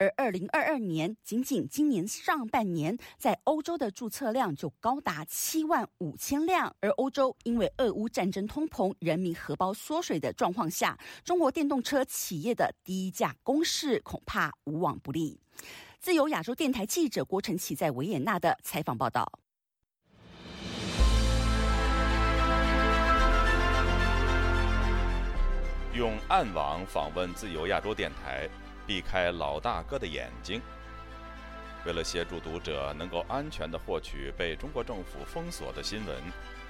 [0.00, 6.72] 而二零二二年，仅仅今年上半年，在欧洲的注册量就高达七万五千辆。
[6.80, 15.40] 而欧洲因为俄乌战争、通膨、人民荷包缩水的状况下，中国电动车企业的低价攻势恐怕无往不利。
[15.98, 19.40] 自由亚洲电台记者郭晨奇在维也纳的采访报道。
[25.92, 28.48] 用暗网访问自由亚洲电台。
[28.88, 30.62] 避开老大哥的眼睛。
[31.84, 36.16] 为了协助读者能够安全地获取被中国政府封锁的新闻，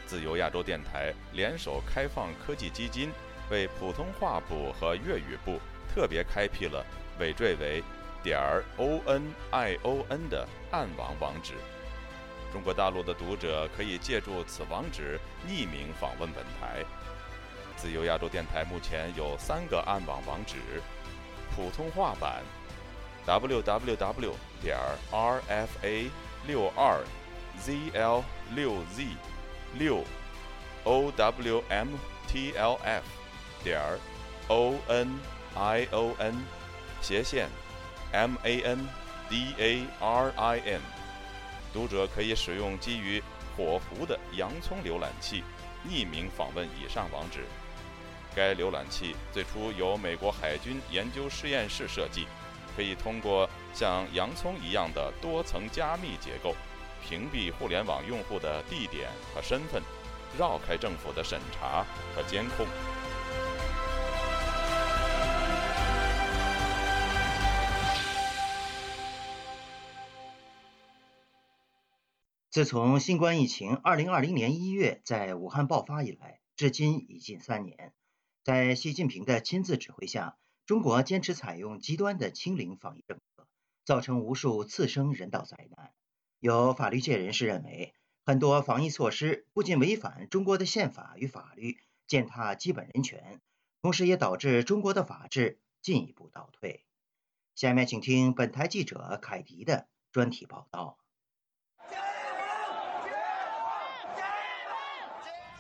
[0.04, 3.10] 自由亚洲电台联手开放科技基金，
[3.50, 6.84] 为普通话部和粤语部特别开辟了
[7.20, 7.82] 尾缀为
[8.22, 11.54] 点儿 o n i o n 的暗网网址。
[12.52, 16.84] 中国大陆的读者可以借助此网址匿名访问本台。
[17.76, 20.56] 自由亚洲电台目前有三个暗网网址。
[21.54, 22.42] 普通话版
[23.26, 24.34] ：www.
[24.60, 24.76] 点
[25.12, 26.10] rfa
[26.46, 27.00] 六二
[27.62, 28.24] zl
[28.54, 29.06] 六 z
[29.74, 30.04] 六
[30.84, 31.62] owmtlf.
[33.62, 33.80] 点
[34.48, 36.34] onion
[37.00, 37.48] 斜线
[38.12, 38.78] mandarin。
[41.72, 43.22] 读者可以使用基于
[43.56, 45.44] 火狐的洋葱浏览器，
[45.86, 47.44] 匿名访问以上网址。
[48.34, 52.26] 该浏览器最初由美国海军研究实验室设计，
[52.76, 56.54] 可以通过像洋葱一样的多层加密结构，
[57.02, 59.82] 屏蔽互联网用户的地点和身份，
[60.38, 62.66] 绕开政府的审查和监控。
[72.50, 77.92] 自从新冠疫情2020年1月在武汉爆发以来，至今已近三年。
[78.48, 83.46] 在习近平的亲自指挥下，中国坚持采用极端的清零防疫政策，
[83.84, 85.92] 造成无数次生人道灾难。
[86.40, 87.92] 有法律界人士认为，
[88.24, 91.76] 很多防疫措施不仅违反中国的宪法与法律，
[92.06, 93.42] 践踏基本人权，
[93.82, 96.86] 同时也导致中国的法治进一步倒退。
[97.54, 100.96] 下面请听本台记者凯迪的专题报道。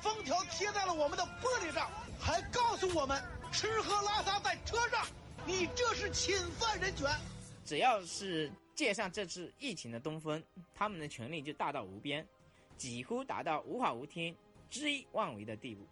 [0.00, 1.86] 封条贴在了我们的玻璃上。
[2.28, 3.18] 还告诉我们
[3.50, 5.08] 吃喝拉撒在车上，
[5.46, 7.08] 你这是侵犯人权。
[7.64, 12.28] 只要是借上这次疫情的东风，他们的权力就大到无边，
[12.76, 14.36] 几乎达到无法无天、
[14.70, 15.88] 恣意妄为的地步。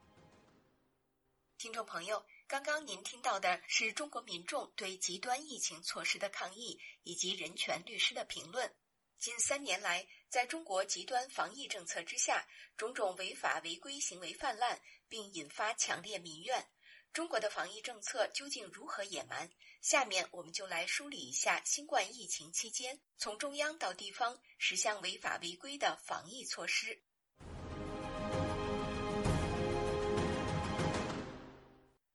[1.56, 8.70] 听众朋友，刚刚您听到的是中国民众对极端疫情措施的抗议，以及人权律师的评论。
[9.18, 14.78] 近三年来，在中国极端防疫政策之下，种种违法违规行为泛滥。
[15.08, 16.68] 并引发强烈民怨。
[17.12, 19.50] 中国的防疫政策究竟如何野蛮？
[19.80, 27.02] 下面我们就来梳理一下新冠疫情期间从中央到地方十项违法违规的防疫措施。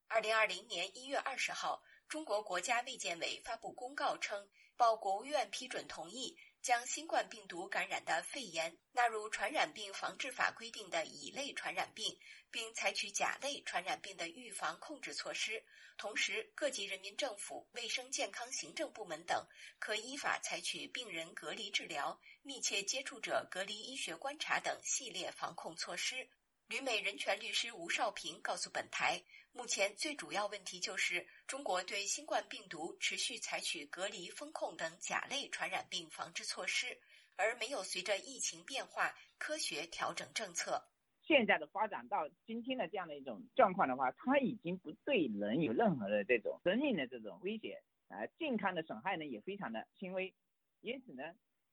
[0.08, 6.38] 二零二零年一月二十号，中国国家卫健委发布公告称，报国务院批准同意。
[6.62, 12.16] 将新冠病毒感染的肺炎纳入传染病防治法规定的乙类传染病，
[12.52, 15.64] 并采取甲类传染病的预防控制措施。
[15.98, 19.44] 同时，各级人民政府、卫生健康行政部门等
[19.80, 26.30] 可依法采取病人隔离治疗、密切接触者隔离医学观察等系列防控措施。
[26.68, 29.22] 旅美人权律师吴少平告诉本台，
[29.54, 36.98] 目前最主要问题就是中国对新冠病毒持续采取隔离、风控等甲类传染病防治措施，
[37.36, 40.82] 而没有随着疫情变化科学调整政策。
[41.24, 50.34] 现在的发展到今天的这样的一种状况的话，它已经不对人有任何的这种生命的这种威胁，啊，健康的损害呢也非常的轻微，
[50.80, 51.24] 因此呢，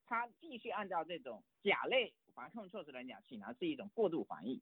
[0.04, 4.60] 它继续按照这种甲类防控措施来讲，显然是一种过度防疫。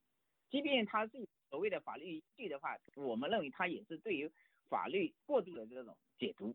[0.49, 4.31] 即便它是所谓的法律依据的话，我们认为它也是对于
[4.69, 6.55] 法律过度的这种解读。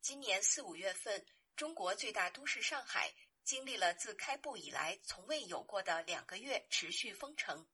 [0.00, 3.12] 今年四五月份，中国最大都市上海
[3.44, 7.66] 经历了自开埠以来从未有过的两个月持续封城。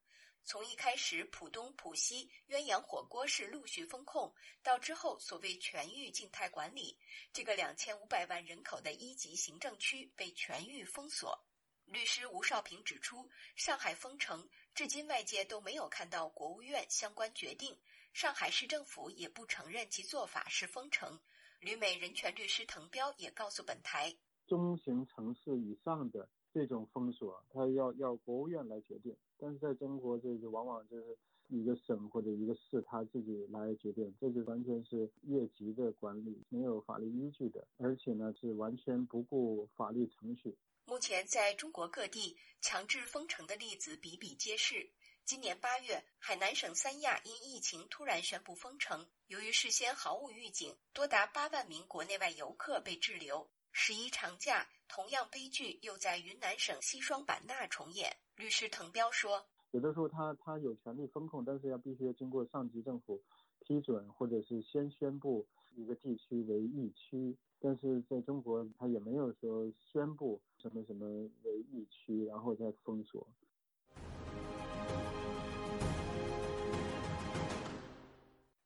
[0.43, 4.31] 从一开始浦东、浦西鸳鸯火锅式陆续封控，
[4.61, 6.99] 到之后所谓全域静态管理，
[7.33, 11.43] 这个两千五百万人口的一级行政区被全域封锁。
[11.85, 17.75] 律师吴少平指出，上海封城至今外界都没有看到国务院相关决定，
[18.13, 21.19] 上海市政府也不承认其做法是封城。
[21.59, 24.15] 旅美人权律师滕彪也告诉本台，
[24.47, 26.29] 中型城市以上的。
[26.53, 31.17] 这种封锁，它要要国务院来决定，但是在中国，这个往往就是
[31.49, 40.55] 一个省或者一个市他自己来决定，这就完全是越级的管理，没有法律依据的，而且呢是完全不顾法律程序。
[40.87, 44.87] 目前在中国各地强制封城的例子比比皆是。
[45.25, 53.49] 今年八月，海南省三亚因疫情突然宣布封城，由于事先毫无预警，多达八万名国内外游客被滞留。
[53.71, 58.15] 十一长假，同样悲剧又在云南省西双版纳重演。
[58.35, 63.19] 律师滕彪说：“有的时候他他有权利封控，但是要必须要经过上级政府
[63.61, 67.35] 批准，或者是先宣布一个地区为疫区。
[67.59, 71.07] 但是在中国，他也没有说宣布什么什么
[71.43, 73.27] 为疫区，然后再封锁。”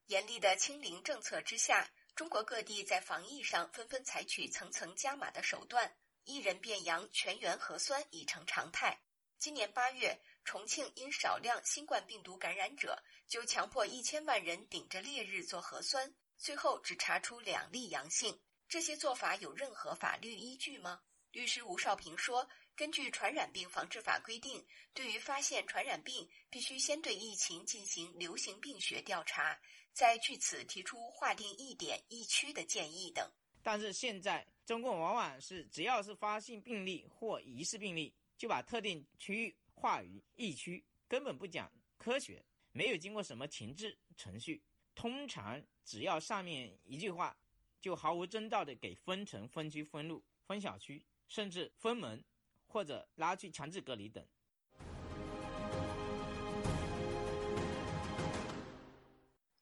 [0.08, 1.90] 严厉的清零政策之下。
[2.16, 5.90] 中国各地在防疫上纷纷采取层层加码的手段，
[6.26, 9.00] 一人变阳全员核酸已成常态。
[9.38, 18.40] 今年八月，重庆因少量新冠病毒感染者，就强迫一千万人顶着烈日做核酸，最后只查出两例阳性。
[18.68, 21.02] 这些做法有任何法律依据吗？
[21.32, 29.60] 律师吴少平说：“根据《传染病防治法》规定，对于发现传染病，必须先对疫情进行流行病学调查。”
[29.92, 33.30] 再据此提出划定一点疫区的建议等，
[33.62, 44.64] 但是现在中共往往是只要是发现病例或疑似病例，就把特定区域划于疫区，根本不讲科学，没有经过什么前置程序。
[44.96, 47.36] 通常只要上面一句话，
[47.82, 52.24] 就毫无征兆的给分成分区、分路、分小区，甚至分门，
[52.68, 54.24] 或者拉去强制隔离等。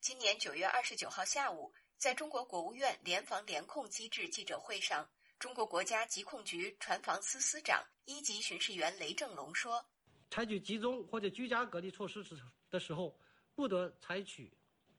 [0.02, 5.10] 今年九月二十九号下午，在中国国务院联防联控机制记者会上，
[5.40, 9.86] 中国国家疾控局船防司司长、一级巡视员雷正龙说
[10.30, 12.38] ：“采取集中或者居家隔离措施时
[12.70, 13.18] 的时候，
[13.56, 14.52] 不得采取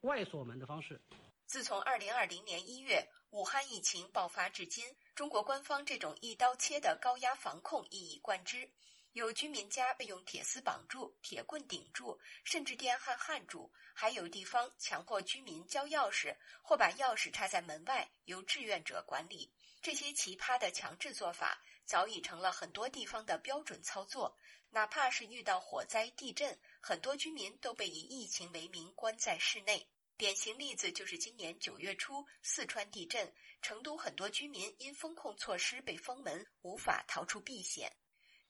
[0.02, 1.00] 外锁门的方式。”
[1.46, 4.84] 自从二零二零年一月武汉疫情爆发至今，
[5.14, 8.70] 中国官方这种一刀切的高压防控一以贯之。
[9.14, 19.50] 有居民家被用铁丝绑住、铁棍顶住，甚至电焊焊住；还有地方强迫居民交钥匙，或把钥匙插在门外，由志愿者管理。
[19.80, 24.36] 这些奇葩的强制做法，早已成了很多地方的标准操作。
[24.70, 26.56] 哪怕是遇到火灾、地震，
[26.88, 29.86] 很多居民都被以疫情为名关在室内。
[30.16, 33.30] 典型例子就是今年九月初四川地震，
[33.60, 37.94] 成都很多居民因风控措施被封门，无法逃出避险。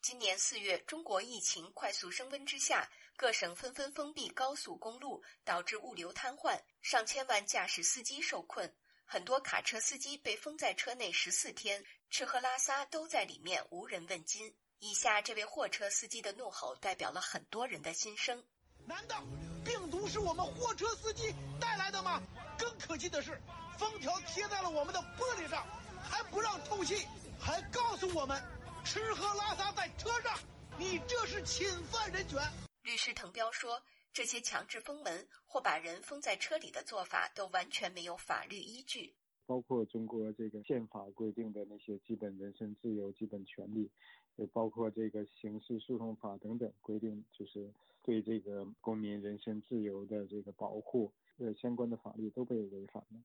[0.00, 8.72] 今年四月，中国疫情快速升温之下，各省纷纷封闭高速公路，导致物流瘫痪，上千万驾驶司机受困，
[9.04, 14.54] 很多卡车司机被封在车内十四天，吃喝拉撒都在里面，无人问津。
[14.80, 18.42] 以下这位货车司机的怒吼，代表了很多人的心声：
[18.86, 19.24] 难道
[19.64, 22.22] 病毒是我们货车司机带来的吗？
[22.56, 23.40] 更可气的是，
[23.78, 25.66] 封条贴在了我们的玻璃上，
[26.00, 27.06] 还不让透气，
[27.40, 28.42] 还告诉我们。
[28.84, 30.38] 吃喝拉撒在车上，
[30.78, 32.40] 你这是侵犯人权。
[32.82, 33.82] 律师滕彪说，
[34.14, 39.14] 这些强制封门或把人封在车里的做法都完全没有法律依据。
[39.48, 43.90] 包括中国这个宪法规定的那些基本人身自由、基本权利，
[44.36, 47.72] 也包括这个刑事诉讼法等等规定，就是
[48.02, 53.18] 对这个公民人身自由的这个保护，呃，相关的法律都被违反了。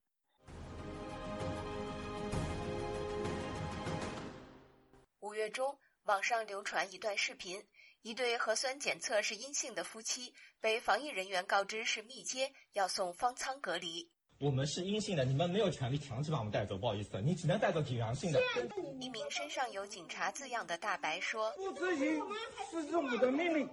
[5.20, 7.62] 五月中，网上流传一段视频，
[8.02, 14.10] 一对核酸检测是阴性的夫妻被防疫人员告知是密接，要送方舱隔离。
[14.40, 18.42] 我们是阴性的，你们没有权利强制把我们带走，不好意思，你只能带走阳性的。
[19.00, 22.22] 一名身上有警察字样的大白说：“不执行
[22.70, 23.70] 市政府的命令，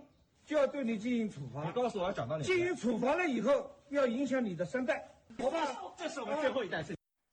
[0.47, 1.65] 就要对你进行处罚。
[1.65, 2.45] 你告诉我要找到你。
[2.45, 5.09] 进行处罚了以后，要影响你的三代。
[5.39, 6.85] 好吧，这是我们最后一代。”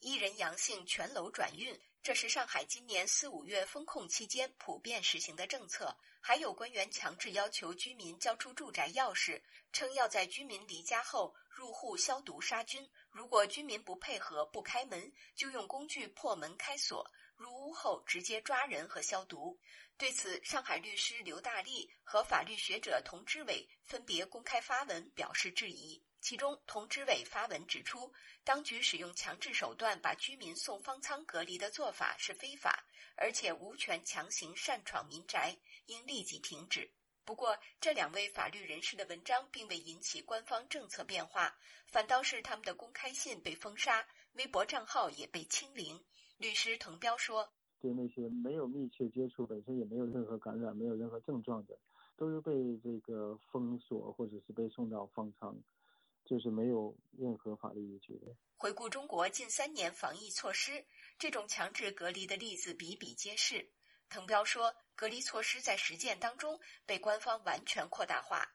[0.02, 1.78] 一人阳性，全楼转运。
[2.02, 5.94] 这是上海今年四五月封控期间普遍实行的政策。
[6.22, 9.42] 还有官员强制要求居民交出住宅钥匙，
[9.74, 12.88] 称要在居民离家后入户消毒杀菌。
[13.18, 17.04] 如果居民不配合不开门，就用工具破门开锁。
[17.36, 19.60] 入屋后直接抓人和消毒。
[19.98, 26.00] 对此，上海律师刘大力和法律学者童之伟分别公开发文表示质疑。
[26.22, 28.14] 其中，童之伟发文指出，
[28.44, 35.58] 当局使用强制手段把居民送方舱隔离的做法是非法，而且无权强行擅闯民宅，
[35.88, 36.92] 应立即停止。
[37.28, 41.54] 不过，这两位法律人士的文章并未引起官方政策变化，
[41.86, 46.02] 反倒是他们的公开信被封杀，微博账号也被清零。
[46.38, 47.52] 律师滕彪说
[47.82, 51.78] ：“对那些没有密切接触、本身也没有任何感染、没有任何症状的，
[52.16, 55.54] 都是被这个封锁或者是被送到方舱。”
[56.24, 58.28] 就是没有任何法律依据的。
[58.56, 60.86] 回顾中国近三年防疫措施，
[61.20, 63.70] 这种强制隔离的例子比比皆是。
[64.10, 68.48] 滕彪说，隔离措施在实践当中被官方完全扩大化。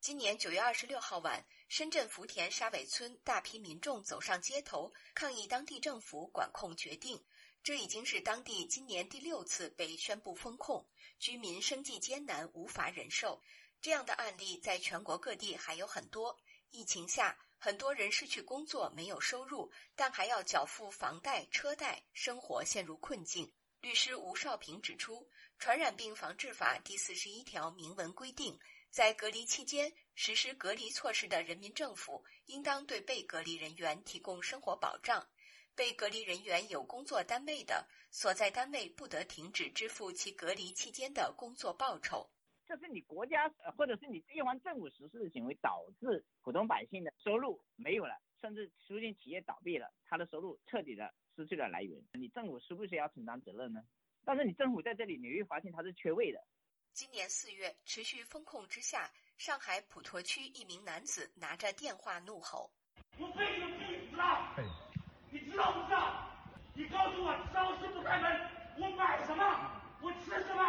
[0.00, 7.24] 今年九月二十六号晚，深圳福田沙尾村大批民众走上街头，抗议当地政府管控决定。
[7.62, 10.86] 这已经是当地今年第六次被宣布封控，
[11.18, 13.42] 居民生计艰难，无法忍受。
[13.84, 16.34] 这样的案例在全国各地还有很多。
[16.70, 23.52] 疫情下，很多人失去工作，没有收入，但还要缴付房贷、车贷，生活陷入困境。
[23.82, 25.16] 律师吴少平指出，
[25.58, 28.58] 《传染病防治法》第四十一条明文规定，
[28.88, 35.28] 在隔离期间实施隔离措施的人民政府，应当对被隔离人员提供生活保障。
[35.74, 42.30] 被隔离人员有工作单位的，所在单位不得停止支付其隔离期间的工作报酬。
[42.66, 52.02] 这是你国家或者是你地方政府实施的行为，导致普通百姓的收入没有了，甚至出现企业倒闭了，他的收入彻底的失去了来源。
[52.12, 53.82] 你政府是不是要承担责任呢？
[54.24, 56.42] 但是你政府在这里，你会发现它是缺位的。
[56.92, 62.70] 今年四月，持续风控之下，上海普陀区一名男子拿着电话怒吼
[63.18, 64.56] ：“我被你们逼死了！”
[65.30, 66.30] 你知道不知道？
[66.72, 69.44] 你告诉我，超市不开门，我买什么？
[70.00, 70.62] 我吃什么？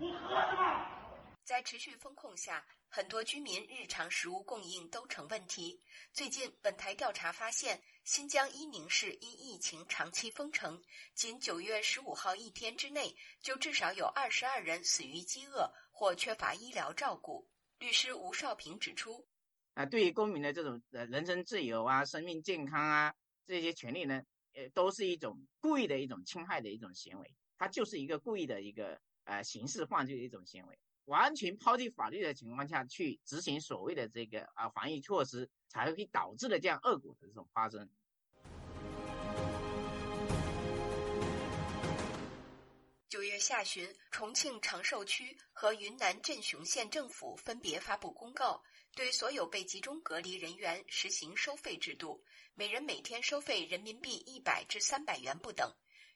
[0.00, 1.01] 我喝什么？
[1.44, 5.80] 在持续封控下，很多居民日常食物供应都成问题。
[6.12, 10.80] 最近，本台调查发现，新疆伊宁市因疫情长期封城，
[11.14, 17.48] 仅九月十五号一天之内，就至少有二十二人死于饥饿或缺乏医疗照顾。
[17.78, 19.26] 律师吴少平指出，
[19.74, 23.12] 啊，对于公民的这种呃人身自由啊、生命健康啊。
[23.44, 24.22] 这些权利呢，
[24.54, 37.88] 呃，都是一种故意的一种侵害的一种行为，它就是一个故意的一个呃刑事犯罪的一种行为，完全抛弃法律的情况下去执行所谓的这个啊防疫措施，才会导致的这样恶果的这种发生。
[43.08, 48.62] 九月下旬，重庆长寿区和云南镇雄县政府分别发布公告，
[48.94, 52.24] 对所有被集中隔离人员实行收费制度。
[52.54, 55.70] 每人每天收费人民币一百至三百元不等。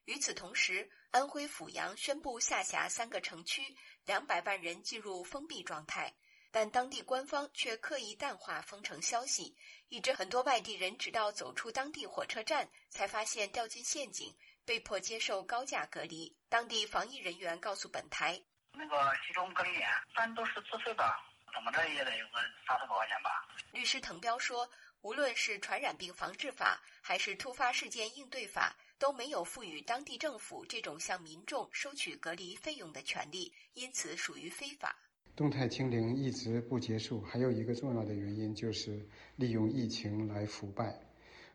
[0.06, 6.14] 与此同时，安徽阜阳宣布下辖三个城区两百万人进入封闭状态，
[6.52, 9.56] 但当地官方却刻意淡化封城消息，
[9.88, 14.32] 以致很多外地人直到走出当地火车站，才发现掉进陷阱，
[14.64, 16.36] 被迫接受高价隔离。
[16.48, 18.40] 当地防疫人员告诉本台
[18.70, 21.04] ：“那个集中隔离点，咱都是自费的，
[21.52, 24.70] 怎么着也得有个三四百块钱吧。”律师滕彪说。
[25.02, 34.96] 无论是传染病防治法还是突发事件应对法，都没有赋予当地政府这种向民众收取隔离费用的权利，因此属于非法。
[35.34, 40.98] 动态清零一直不结束，还有一个重要的原因就是利用疫情来腐败。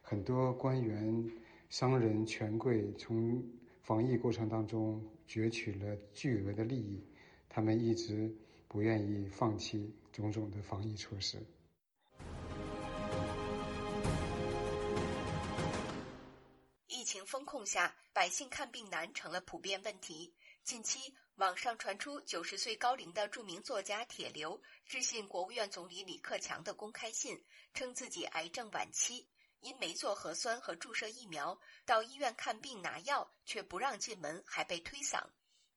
[0.04, 1.32] 很多官员
[1.70, 3.44] 商人权贵从
[3.82, 7.04] 防疫过程当中攫取了巨额的利益，
[7.50, 8.32] 他们一直
[8.68, 11.44] 不愿意放弃种种的防疫措施。
[17.12, 20.34] 情风控下，百姓看病难成了普遍问题。
[20.64, 27.44] 近期，网上传出九十岁高龄的著名作家铁流致信国务院总理李克强的公开信，
[27.74, 29.28] 称自己癌症晚期，
[29.60, 35.22] 因没做核酸和注射疫苗，到医院看病拿药却不让进门，还被推搡。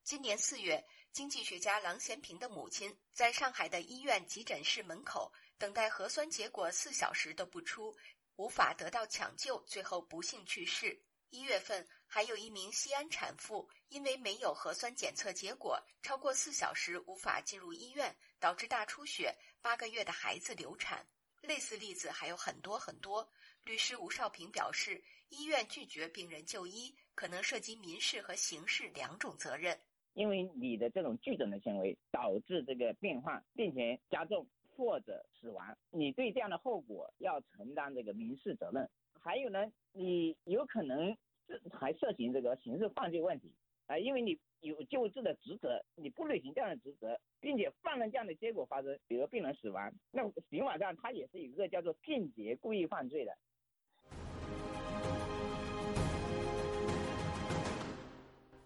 [0.05, 7.93] 今年四月，经济学家郎咸平的母亲在上海的医院急诊室门口等待核酸结果四小时都不出，
[8.37, 11.03] 无法得到抢救，最后不幸去世。
[11.35, 21.05] 一月份，还有一名西安产妇因为没有核酸检测结果，超过四小时无法进入医院，导致大出血，八个月的孩子流产。
[21.41, 23.29] 类似例子还有很多很多。
[23.65, 29.77] 律师吴少平表示，医院拒绝病人就医，可能涉及民事和刑事两种责任。
[30.13, 38.89] 因为你的这种拒诊的行为导致这个病患病情加重或者死亡，你对这样的后果要承担这个民事责任。
[39.19, 41.17] 还有呢，你有可能
[41.47, 43.51] 这还涉及这个刑事犯罪问题
[43.85, 53.37] 啊，因为你有救治的职责，你不履行这样的职责，并且犯了这样的结果发生，比如病人死亡，那刑法上它也是一个叫做间接故意犯罪的。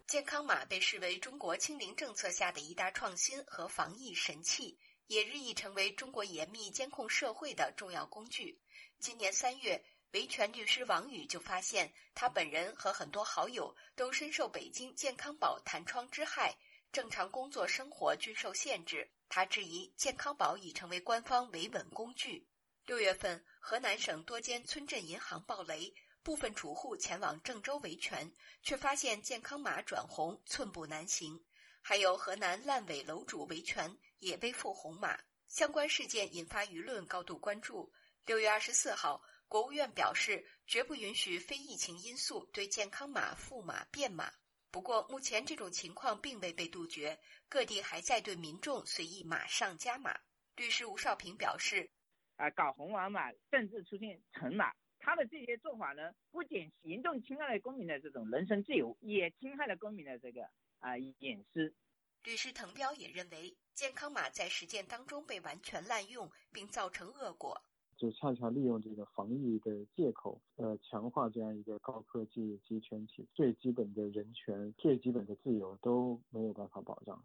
[0.08, 4.78] 健康码被视为中国清零政策下的一大创新和防疫神器，
[5.08, 8.58] 也日益成为中国严密监控社会的重要工具。
[9.00, 9.84] 今年三月。
[10.14, 16.58] 维权律师王宇就发现，他本人和很多好友都深受北京健康宝弹窗之害，
[16.92, 19.08] 正常工作生活均受限制。
[19.28, 22.48] 他质疑健康宝已成为官方维稳工具。
[22.88, 25.94] 六月份，河南省多间村镇银行暴雷，
[26.24, 28.34] 部分储户前往郑州维权，
[28.64, 31.40] 却发现健康码转红，寸步难行。
[31.84, 37.94] 还有河南烂尾楼主维权也被付红码，相关事件引发舆论高度关注。
[38.26, 39.22] 六月二十四号。
[39.50, 44.32] 国务院表示，绝不允许非疫情因素对健康码赋码变码。
[44.70, 47.20] 不过，目前这种情况并未被杜绝，
[47.50, 50.20] 各地还在对民众随意码上加码。
[50.56, 51.90] 律师吴少平表示
[52.38, 60.44] ：“啊，搞红码码，甚至出现橙码，他的这些做法呢，不仅严重侵害了公民的这种人身自由，也侵害了公民的这个
[60.78, 61.74] 啊隐私。”
[62.22, 67.64] 律师滕彪也认为，健康码在实践当中被完全滥用，并造成恶果。
[68.00, 77.22] 就恰恰利用这个防疫的借口，呃，强化这样一个高科技集权体，最基本的人权、最基本的自由都没有办法保障。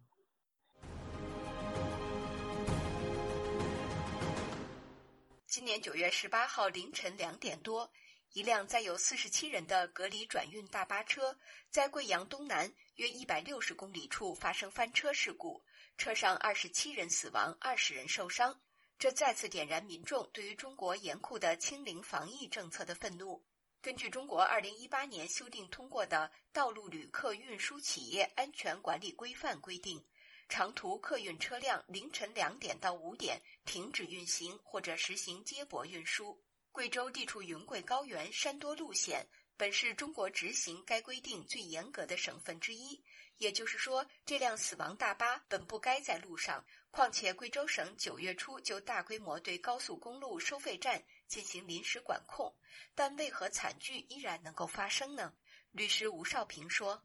[5.47, 7.89] 今年九月十八号凌晨两点多，
[8.33, 11.37] 一辆载有四十七人的隔离转运大巴车
[11.71, 15.63] 在贵阳东南约一百六十公里处发生翻车事故，
[15.97, 18.61] 车上二十七人死亡，二十人受伤。
[19.05, 23.45] 这再次点燃民众对于中国严酷的清零防疫政策的愤怒。
[23.83, 30.03] 根据中国二零一八年修订通过的《道路旅客运输企业安全管理规范》规定，
[30.49, 36.43] 长途客运车辆凌晨两点到五点停止运行或者实行接驳运输。
[36.73, 39.29] 贵州地处云贵高原，山多路险，
[39.59, 43.05] 本是中国执行该规定最严格的省份之一。
[43.37, 46.65] 也就是说，这辆死亡大巴本不该在路上。
[46.95, 52.55] 况且，贵州省九月初就大规模对高速公路收费站进行临时管控，
[52.95, 55.35] 但为何惨剧依然能够发生呢？
[55.73, 57.03] 律师吴少平说：“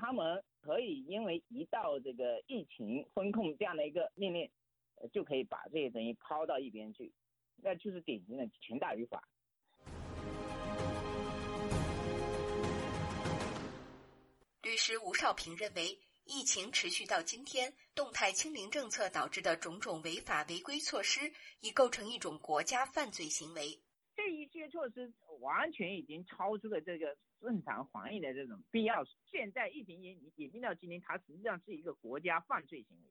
[0.00, 4.50] 他们可以因为一到这个疫情风控这样的一个命令，
[5.12, 7.12] 就可以把这些东西抛到一边去，
[7.62, 9.22] 那就是典型的权大于法。”
[14.62, 15.96] 律师吴少平认为。
[16.30, 23.80] 疫情持续到今天，动态清零政策导致的种种违法违规措施，已构成一种国家犯罪行为。
[24.14, 25.10] 这一些措施
[25.40, 29.02] 完全已经超出了这个正常防疫的这种必要。
[29.24, 33.08] 现在疫情引引进到今天，它实际上是一个国家犯罪行为。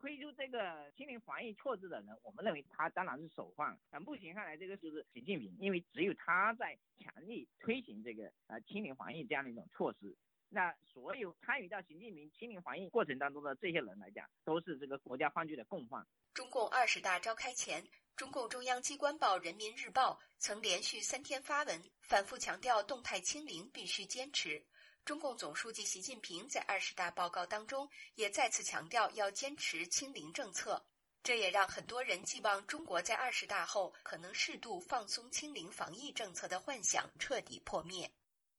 [0.00, 3.78] 推出这个清零防疫措施的人，我们认为他当然是首犯。
[3.90, 10.16] 啊，目前看来，这个就是习近平，因为只有他在强力推行这个呃清零防疫这样的一种措施。
[10.48, 16.06] 那所有参与到习近平清零防疫过程当中的这些人来讲，都是这个国家犯罪的共犯。
[16.34, 24.64] 中共二十大召开前，中共中央机关报《人民日报》曾连续三天发文，反复强调动态清零必须坚持。
[25.04, 30.84] 中共总书记习近平在二十大报告当中也再次强调要坚持清零政策，
[31.22, 38.10] 这也让很多人寄望中国在二十大后可能适度放松清零防疫政策的幻想彻底破灭。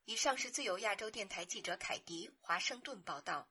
[0.09, 3.45] 以上是自由亚洲电台记者凯迪华盛顿报道。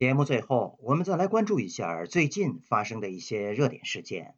[0.00, 4.34] 节目最后，我们再来关注一下最近发生的一些热点事件。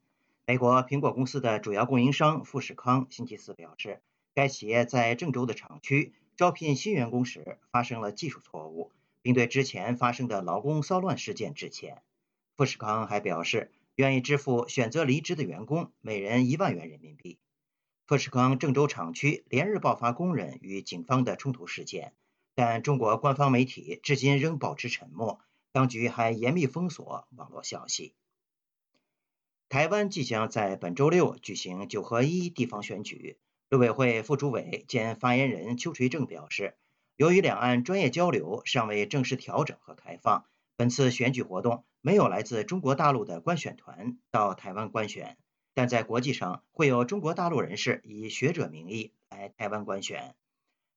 [0.46, 4.02] 美国苹果公司的主要供应商富士康星期四表示，
[4.34, 12.02] 该企业在郑州的厂区招聘新员工时发生了技术错误，并对之前发生的劳工骚乱事件致歉。
[12.58, 17.38] 富士康还表示，愿意支付选择离职的员工每人一万元人民币。
[18.12, 22.12] 富士康郑州厂区连日爆发工人与警方的冲突事件，
[22.54, 25.40] 但中国官方媒体至今仍保持沉默。
[25.72, 28.14] 当局还严密封锁网络消息。
[29.70, 33.38] 台湾即将在本周六举行九合一地方选举，
[33.70, 36.76] 陆委会副主委兼发言人邱垂正表示，
[37.16, 40.44] 由于两岸专业交流尚未正式调整和开放，
[40.76, 45.38] 本次选举活动没有来自中国大陆的观选团到台湾观选，
[45.74, 50.34] 但在国际上会有中国大陆人士以学者名义来台湾观选。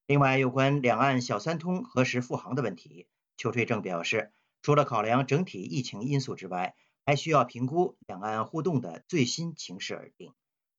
[0.08, 3.08] 另外，有关两岸小三通何时复航的问题，
[3.38, 4.32] 邱垂正表示。
[4.62, 10.34] 除了考量整体疫情因素之外，还需要评估两岸互动的最新情势而定。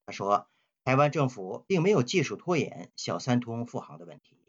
[0.04, 0.48] 他说，
[0.82, 4.40] 台湾政府并没有技术拖延小三通复航的问题。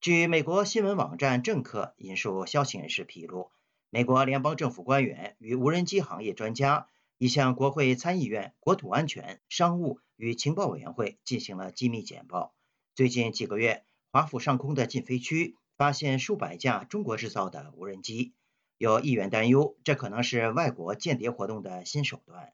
[0.00, 3.50] 据美国新闻网站政客引述消息人士披露，
[3.90, 12.54] 美国联邦政府官员与无人机行业专家已向国会参议院国土安全、商务与情报委员会进行了机密简报。
[12.94, 15.56] 最近几个月，华府上空的禁飞区。
[15.76, 18.32] 发现数百架中国制造的无人机，
[18.78, 22.52] 有议员担忧，这可能是外国间谍活动的新手段。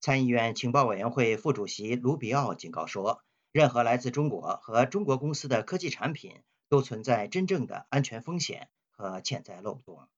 [0.00, 3.22] 参议院情报委员会副主席卢比奥警告说，
[3.52, 10.08] 任何来自中国和中国公司的科技产品都存在真正的安全风险和潜在漏洞。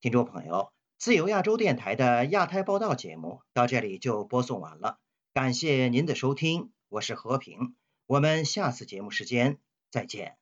[0.00, 0.72] 听众朋友，
[1.02, 5.00] 自由亚洲电台的亚太报道节目到这里就播送完了，
[5.34, 7.74] 感谢您的收听，我是和平，
[8.06, 9.58] 我们下次节目时间
[9.90, 10.36] 再见。